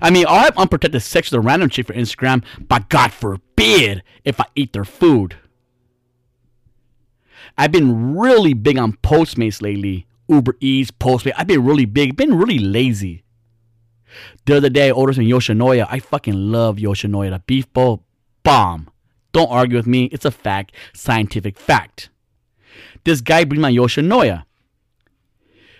I 0.00 0.10
mean, 0.10 0.26
I'll 0.28 0.40
have 0.40 0.56
unprotected 0.56 1.02
sex 1.02 1.30
with 1.30 1.38
a 1.38 1.40
random 1.40 1.68
chick 1.68 1.86
for 1.86 1.94
Instagram, 1.94 2.44
but 2.68 2.88
God 2.88 3.12
forbid 3.12 4.02
if 4.24 4.40
I 4.40 4.44
eat 4.54 4.72
their 4.72 4.84
food. 4.84 5.36
I've 7.58 7.72
been 7.72 8.16
really 8.16 8.54
big 8.54 8.78
on 8.78 8.94
Postmates 8.94 9.60
lately. 9.60 10.06
Uber 10.28 10.56
Eats, 10.60 10.90
Postmates. 10.90 11.34
I've 11.36 11.48
been 11.48 11.64
really 11.64 11.84
big, 11.84 12.16
been 12.16 12.38
really 12.38 12.58
lazy. 12.58 13.24
The 14.46 14.56
other 14.56 14.70
day, 14.70 14.88
I 14.88 14.92
ordered 14.92 15.16
some 15.16 15.24
Yoshinoya. 15.24 15.86
I 15.90 15.98
fucking 15.98 16.34
love 16.34 16.76
Yoshinoya. 16.76 17.30
The 17.30 17.38
beef 17.40 17.72
bowl, 17.72 18.04
bomb. 18.42 18.88
Don't 19.32 19.50
argue 19.50 19.76
with 19.76 19.86
me. 19.86 20.04
It's 20.06 20.24
a 20.24 20.30
fact, 20.30 20.74
scientific 20.94 21.58
fact. 21.58 22.10
This 23.04 23.20
guy 23.20 23.44
brings 23.44 23.62
my 23.62 23.72
Yoshinoya. 23.72 24.44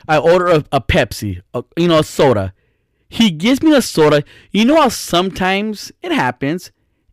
I 0.09 0.19
order 0.19 0.47
a, 0.47 0.65
a 0.73 0.81
Pepsi, 0.81 1.43
a, 1.55 1.65
you 1.77 1.89
know, 1.89 1.99
a 1.99 2.05
soda. 2.05 2.53
He 3.09 3.31
gives 3.31 3.63
me 3.63 3.75
a 3.75 3.83
soda. 3.83 4.25
You 4.51 4.65
know 4.65 4.81
how 4.81 4.89
sometimes 4.89 5.93
it 6.03 6.13
happens 6.13 6.71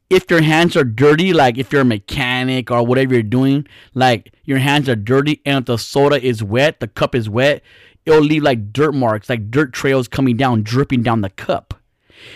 if 0.10 0.30
your 0.32 0.42
hands 0.42 0.76
are 0.78 0.84
dirty, 0.84 1.34
like 1.34 1.58
if 1.58 1.72
you're 1.72 1.82
a 1.82 1.86
mechanic 1.86 2.72
or 2.72 2.86
whatever 2.86 3.14
you're 3.14 3.24
doing, 3.24 3.68
like 3.94 4.34
your 4.46 4.60
hands 4.60 4.88
are 4.88 4.96
dirty 4.96 5.42
and 5.46 5.58
if 5.58 5.66
the 5.66 5.78
soda 5.78 6.24
is 6.24 6.44
wet, 6.44 6.80
the 6.80 6.88
cup 6.88 7.14
is 7.14 7.30
wet, 7.30 7.62
it'll 8.06 8.22
leave 8.22 8.44
like 8.44 8.72
dirt 8.72 8.94
marks, 8.94 9.30
like 9.30 9.52
dirt 9.52 9.74
trails 9.74 10.08
coming 10.08 10.38
down, 10.38 10.64
dripping 10.64 11.04
down 11.04 11.22
the 11.22 11.30
cup. 11.30 11.74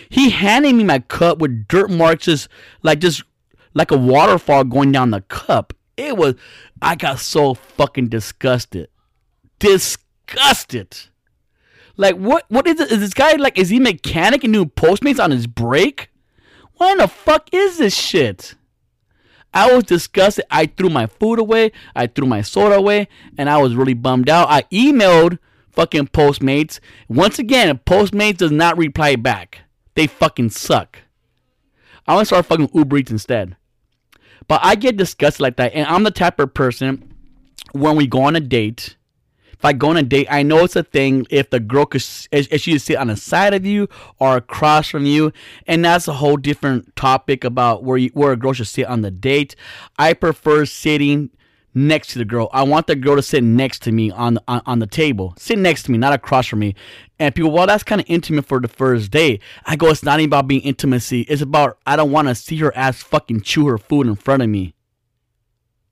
He 0.10 0.30
handed 0.30 0.76
me 0.76 0.84
my 0.84 1.00
cup 1.00 1.39
with 1.39 1.67
dirt 1.67 1.89
marks, 1.89 2.26
just 2.26 2.50
like 2.84 3.00
just 3.00 3.24
like 3.74 3.91
a 3.91 3.98
waterfall 3.98 4.63
going 4.63 4.91
down 4.91 5.12
the 5.12 5.22
cup. 5.22 5.74
It 5.98 6.17
was, 6.17 6.36
I 6.82 6.96
got 6.96 7.20
so 7.20 7.54
fucking 7.54 8.10
disgusted, 8.10 8.89
disgusted. 9.60 10.98
Like 11.98 12.15
what? 12.15 12.46
What 12.50 12.67
is 12.67 12.80
it? 12.80 12.91
Is 12.91 13.00
this 13.00 13.13
guy 13.13 13.34
like? 13.34 13.58
Is 13.58 13.70
he 13.70 13.80
mechanic 13.80 14.44
and 14.44 14.54
doing 14.54 14.70
Postmates 14.70 15.24
on 15.24 15.32
his 15.32 15.46
break? 15.48 16.10
What 16.78 16.94
in 16.94 16.98
the 17.00 17.08
fuck 17.08 17.50
is 17.54 17.78
this 17.78 17.96
shit? 17.96 18.56
I 19.54 19.74
was 19.74 19.84
disgusted. 19.84 20.46
I 20.50 20.65
threw 20.65 20.89
my 20.89 21.08
food 21.08 21.38
away. 21.38 21.74
I 21.96 22.08
threw 22.08 22.26
my 22.26 22.41
soda 22.41 22.76
away, 22.76 23.08
and 23.38 23.50
I 23.50 23.58
was 23.58 23.76
really 23.76 23.94
bummed 23.94 24.30
out. 24.30 24.50
I 24.50 24.63
emailed 24.72 25.38
fucking 25.72 26.08
Postmates. 26.08 26.80
Once 27.08 27.38
again, 27.38 27.80
Postmates 27.86 28.38
does 28.38 28.52
not 28.52 28.78
reply 28.78 29.15
back. 29.15 29.60
They 29.96 30.08
fucking 30.08 30.52
suck. 30.52 31.00
I 32.08 32.16
want 32.16 32.28
to 32.28 32.34
start 32.34 32.46
fucking 32.46 32.70
Uber 32.74 32.98
Eats 32.98 33.12
instead. 33.12 33.56
But 34.48 34.62
I 34.64 34.76
get 34.76 34.98
disgusted 34.98 35.42
like 35.42 35.58
that, 35.58 35.74
and 35.74 35.88
I'm 35.88 36.04
the 36.04 36.12
type 36.12 36.40
of 36.40 36.54
person 36.54 37.14
when 37.74 37.96
we 37.96 38.08
go 38.08 38.24
on 38.24 38.36
a 38.36 38.40
date 38.40 38.96
if 39.62 39.66
I 39.66 39.74
go 39.74 39.92
on 39.92 39.98
a 39.98 40.02
date, 40.02 40.26
I 40.28 40.42
know 40.42 40.64
it's 40.64 40.76
a 40.76 40.82
thing 40.82 41.28
if 41.30 41.52
the 41.52 41.60
girl 41.60 41.86
could, 41.86 42.04
if 42.32 42.62
she 42.62 42.80
sit 42.80 42.96
on 42.98 43.06
the 43.06 43.16
side 43.16 43.54
of 43.54 43.64
you 43.64 43.90
or 44.18 44.38
across 44.38 44.90
from 44.90 45.06
you, 45.06 45.32
and 45.68 45.86
that's 45.86 46.08
a 46.08 46.14
whole 46.14 46.36
different 46.36 46.96
topic 46.96 47.44
about 47.44 47.84
where 47.84 48.00
you, 48.00 48.10
where 48.16 48.32
a 48.32 48.38
girl 48.38 48.54
should 48.54 48.66
sit 48.66 48.88
on 48.88 49.02
the 49.02 49.12
date. 49.12 49.56
I 50.00 50.14
prefer 50.14 50.66
sitting 50.66 51.30
next 51.74 52.08
to 52.10 52.20
the 52.20 52.26
girl. 52.26 52.50
I 52.52 52.64
want 52.64 52.88
the 52.88 52.96
girl 52.96 53.16
to 53.16 53.22
sit 53.22 53.44
next 53.44 53.82
to 53.84 53.92
me 53.92 54.12
on 54.12 54.36
the, 54.36 54.44
on, 54.48 54.62
on 54.66 54.80
the 54.80 54.88
table. 54.88 55.34
Sit 55.38 55.58
next 55.58 55.84
to 55.84 55.92
me, 55.92 55.98
not 55.98 56.14
across 56.14 56.48
from 56.48 56.60
me. 56.60 56.76
And 57.20 57.34
people, 57.34 57.52
well, 57.52 57.68
that's 57.68 57.84
kind 57.84 58.02
of 58.02 58.10
intimate 58.10 58.46
for 58.46 58.60
the 58.60 58.68
first 58.68 59.12
date. 59.12 59.42
I 59.66 59.76
go, 59.76 59.90
it's 59.90 60.04
not 60.04 60.20
even 60.20 60.30
about 60.30 60.48
being 60.48 60.62
intimacy. 60.62 61.22
It's 61.22 61.42
about 61.42 61.78
I 61.86 61.96
don't 61.96 62.12
want 62.12 62.28
to 62.28 62.36
see 62.36 62.58
her 62.58 62.76
ass 62.76 63.02
fucking 63.02 63.42
chew 63.42 63.68
her 63.68 63.78
food 63.78 64.08
in 64.08 64.16
front 64.16 64.44
of 64.44 64.50
me. 64.50 64.74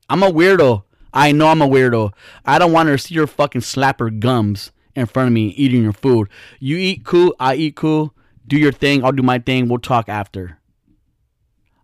I'm 0.08 0.22
a 0.22 0.30
weirdo. 0.30 0.84
I 1.12 1.32
know 1.32 1.48
I'm 1.48 1.62
a 1.62 1.68
weirdo. 1.68 2.12
I 2.44 2.58
don't 2.58 2.72
want 2.72 2.88
her 2.88 2.96
to 2.96 3.02
see 3.02 3.14
your 3.14 3.26
fucking 3.26 3.62
slap 3.62 4.00
her 4.00 4.10
gums 4.10 4.72
in 4.94 5.06
front 5.06 5.28
of 5.28 5.32
me 5.32 5.48
eating 5.48 5.82
your 5.82 5.92
food. 5.92 6.28
You 6.58 6.76
eat 6.76 7.04
cool, 7.04 7.34
I 7.40 7.54
eat 7.54 7.76
cool. 7.76 8.14
Do 8.46 8.58
your 8.58 8.72
thing, 8.72 9.04
I'll 9.04 9.12
do 9.12 9.22
my 9.22 9.38
thing. 9.38 9.68
We'll 9.68 9.78
talk 9.78 10.08
after. 10.08 10.58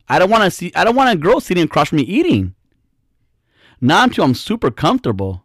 I 0.09 0.19
don't 0.19 0.31
want 0.31 0.45
to 0.45 0.51
see. 0.51 0.73
I 0.75 0.85
don't 0.85 0.97
want 0.97 1.11
a 1.11 1.17
girl 1.17 1.41
sitting 1.41 1.65
across 1.65 1.89
from 1.89 1.97
me 1.97 2.03
eating. 2.05 2.55
Not 3.81 4.15
too, 4.15 4.23
I'm 4.23 4.35
super 4.35 4.71
comfortable. 4.71 5.43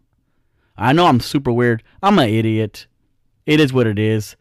I 0.77 0.93
know 0.93 1.05
I'm 1.05 1.19
super 1.19 1.51
weird. 1.51 1.83
I'm 2.01 2.17
an 2.19 2.29
idiot. 2.29 2.87
It 3.45 3.59
is 3.59 3.73
what 3.73 3.87
it 3.87 3.99
is. 3.99 4.35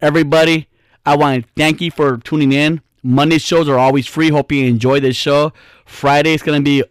Everybody, 0.00 0.68
I 1.04 1.16
want 1.16 1.44
to 1.44 1.50
thank 1.56 1.80
you 1.80 1.90
for 1.90 2.16
tuning 2.18 2.52
in. 2.52 2.80
Monday 3.02 3.38
shows 3.38 3.68
are 3.68 3.78
always 3.78 4.06
free. 4.06 4.30
Hope 4.30 4.50
you 4.50 4.66
enjoy 4.66 5.00
this 5.00 5.16
show. 5.16 5.52
Friday 5.84 6.32
is 6.32 6.42
gonna 6.42 6.62
be 6.62 6.82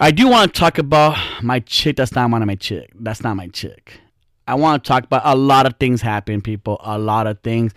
I 0.00 0.10
do 0.10 0.26
want 0.26 0.52
to 0.52 0.58
talk 0.58 0.78
about 0.78 1.16
my 1.44 1.60
chick. 1.60 1.94
That's 1.94 2.12
not 2.12 2.28
one 2.28 2.42
of 2.42 2.48
my 2.48 2.56
chick. 2.56 2.90
That's 2.98 3.22
not 3.22 3.36
my 3.36 3.46
chick. 3.46 4.00
I 4.48 4.56
want 4.56 4.82
to 4.82 4.88
talk 4.88 5.04
about 5.04 5.22
a 5.24 5.36
lot 5.36 5.64
of 5.64 5.76
things 5.78 6.02
happen, 6.02 6.42
people. 6.42 6.80
A 6.82 6.98
lot 6.98 7.28
of 7.28 7.40
things, 7.42 7.72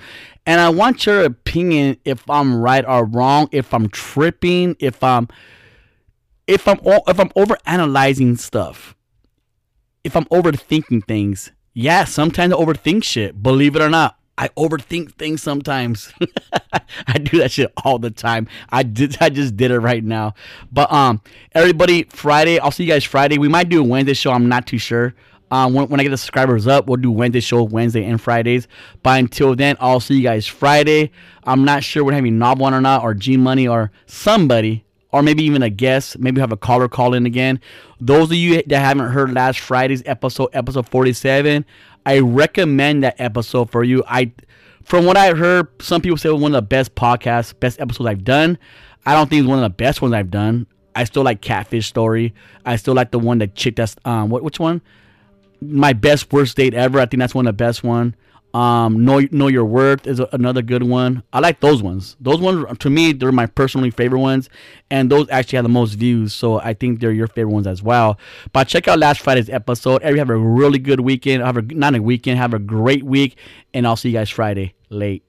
and 0.47 0.59
I 0.59 0.69
want 0.69 1.05
your 1.05 1.23
opinion 1.23 1.97
if 2.03 2.27
I'm 2.27 2.59
right 2.59 2.83
or 2.83 3.05
wrong. 3.05 3.47
If 3.51 3.71
I'm 3.75 3.87
tripping. 3.89 4.75
If 4.79 5.03
I'm 5.03 5.27
if 6.47 6.67
I'm 6.67 6.79
if 6.83 7.19
I'm 7.19 7.31
over 7.35 7.57
analyzing 7.65 8.35
stuff. 8.37 8.95
If 10.03 10.15
I'm 10.15 10.25
overthinking 10.25 11.07
things. 11.07 11.51
Yeah, 11.73 12.05
sometimes 12.05 12.53
I 12.53 12.57
overthink 12.57 13.03
shit. 13.03 13.41
Believe 13.41 13.75
it 13.75 13.81
or 13.81 13.89
not. 13.89 14.17
I 14.37 14.49
overthink 14.49 15.13
things 15.15 15.41
sometimes. 15.41 16.13
I 17.07 17.17
do 17.17 17.39
that 17.39 17.51
shit 17.51 17.71
all 17.83 17.99
the 17.99 18.11
time. 18.11 18.47
I 18.69 18.83
did 18.83 19.17
I 19.21 19.29
just 19.29 19.55
did 19.55 19.71
it 19.71 19.79
right 19.79 20.03
now. 20.03 20.33
But 20.71 20.91
um 20.91 21.21
everybody 21.53 22.03
Friday, 22.03 22.59
I'll 22.59 22.71
see 22.71 22.83
you 22.83 22.91
guys 22.91 23.03
Friday. 23.03 23.37
We 23.37 23.47
might 23.47 23.69
do 23.69 23.81
a 23.81 23.83
Wednesday 23.83 24.13
show, 24.13 24.31
I'm 24.31 24.49
not 24.49 24.67
too 24.67 24.77
sure. 24.77 25.15
Um 25.51 25.73
when, 25.73 25.87
when 25.87 25.99
I 25.99 26.03
get 26.03 26.09
the 26.09 26.17
subscribers 26.17 26.67
up, 26.67 26.87
we'll 26.87 26.97
do 26.97 27.11
Wednesday 27.11 27.39
show 27.39 27.63
Wednesday 27.63 28.05
and 28.05 28.21
Fridays. 28.21 28.67
But 29.03 29.19
until 29.19 29.55
then, 29.55 29.77
I'll 29.79 30.01
see 30.01 30.17
you 30.17 30.23
guys 30.23 30.45
Friday. 30.45 31.11
I'm 31.45 31.63
not 31.65 31.83
sure 31.83 32.03
we're 32.03 32.13
having 32.13 32.37
Knob 32.37 32.59
one 32.59 32.73
or 32.73 32.81
not, 32.81 33.03
or 33.03 33.13
G 33.13 33.37
Money 33.37 33.67
or 33.67 33.91
somebody. 34.05 34.84
Or 35.15 35.23
maybe 35.23 35.43
even 35.45 35.63
a 35.63 35.69
guest. 35.69 36.19
Maybe 36.19 36.41
have 36.41 36.51
a 36.51 36.57
caller 36.57 36.89
call 36.89 37.13
in 37.13 37.25
again. 37.25 37.61
Those 38.01 38.31
of 38.31 38.35
you 38.35 38.61
that 38.63 38.79
haven't 38.79 39.11
heard 39.11 39.33
last 39.33 39.61
Friday's 39.61 40.03
episode, 40.05 40.49
episode 40.51 40.89
47, 40.89 41.63
I 42.05 42.19
recommend 42.19 43.05
that 43.05 43.15
episode 43.17 43.71
for 43.71 43.85
you. 43.85 44.03
I, 44.09 44.33
from 44.83 45.05
what 45.05 45.15
I 45.15 45.33
heard, 45.33 45.69
some 45.81 46.01
people 46.01 46.17
say 46.17 46.27
it 46.27 46.33
was 46.33 46.41
one 46.41 46.53
of 46.53 46.61
the 46.61 46.67
best 46.67 46.95
podcasts, 46.95 47.57
best 47.57 47.79
episodes 47.79 48.09
I've 48.09 48.25
done. 48.25 48.57
I 49.05 49.13
don't 49.13 49.29
think 49.29 49.39
it's 49.39 49.47
one 49.47 49.57
of 49.57 49.63
the 49.63 49.69
best 49.69 50.01
ones 50.01 50.13
I've 50.13 50.31
done. 50.31 50.67
I 50.97 51.05
still 51.05 51.23
like 51.23 51.39
Catfish 51.39 51.87
Story. 51.87 52.33
I 52.65 52.75
still 52.75 52.93
like 52.93 53.11
the 53.11 53.19
one 53.19 53.37
that 53.37 53.55
chick 53.55 53.77
that's 53.77 53.95
um 54.03 54.29
what 54.29 54.43
which 54.43 54.59
one? 54.59 54.81
My 55.61 55.93
best 55.93 56.33
worst 56.33 56.57
date 56.57 56.73
ever. 56.73 56.99
I 56.99 57.05
think 57.05 57.21
that's 57.21 57.33
one 57.33 57.47
of 57.47 57.55
the 57.55 57.63
best 57.63 57.85
one. 57.85 58.17
Um, 58.55 59.03
know 59.03 59.19
know 59.31 59.47
your 59.47 59.65
worth 59.65 60.07
is 60.07 60.21
a, 60.21 60.29
another 60.31 60.61
good 60.61 60.83
one. 60.83 61.23
I 61.33 61.41
like 61.41 61.59
those 61.59 61.83
ones. 61.83 62.15
Those 62.21 62.39
ones 62.39 62.65
to 62.79 62.89
me 62.89 63.11
they're 63.11 63.33
my 63.33 63.47
personally 63.47 63.91
favorite 63.91 64.21
ones, 64.21 64.49
and 64.89 65.11
those 65.11 65.27
actually 65.29 65.57
have 65.57 65.65
the 65.65 65.69
most 65.69 65.95
views. 65.95 66.33
So 66.33 66.61
I 66.61 66.73
think 66.73 67.01
they're 67.01 67.11
your 67.11 67.27
favorite 67.27 67.51
ones 67.51 67.67
as 67.67 67.83
well. 67.83 68.17
But 68.53 68.69
check 68.69 68.87
out 68.87 68.97
last 68.97 69.19
Friday's 69.19 69.49
episode. 69.49 70.03
Everybody 70.03 70.19
have 70.19 70.29
a 70.29 70.37
really 70.37 70.79
good 70.79 71.01
weekend. 71.01 71.43
Have 71.43 71.57
a 71.57 71.63
not 71.63 71.95
a 71.95 72.01
weekend. 72.01 72.37
Have 72.37 72.53
a 72.53 72.59
great 72.59 73.03
week, 73.03 73.37
and 73.73 73.85
I'll 73.85 73.97
see 73.97 74.07
you 74.09 74.15
guys 74.15 74.29
Friday 74.29 74.73
late. 74.89 75.25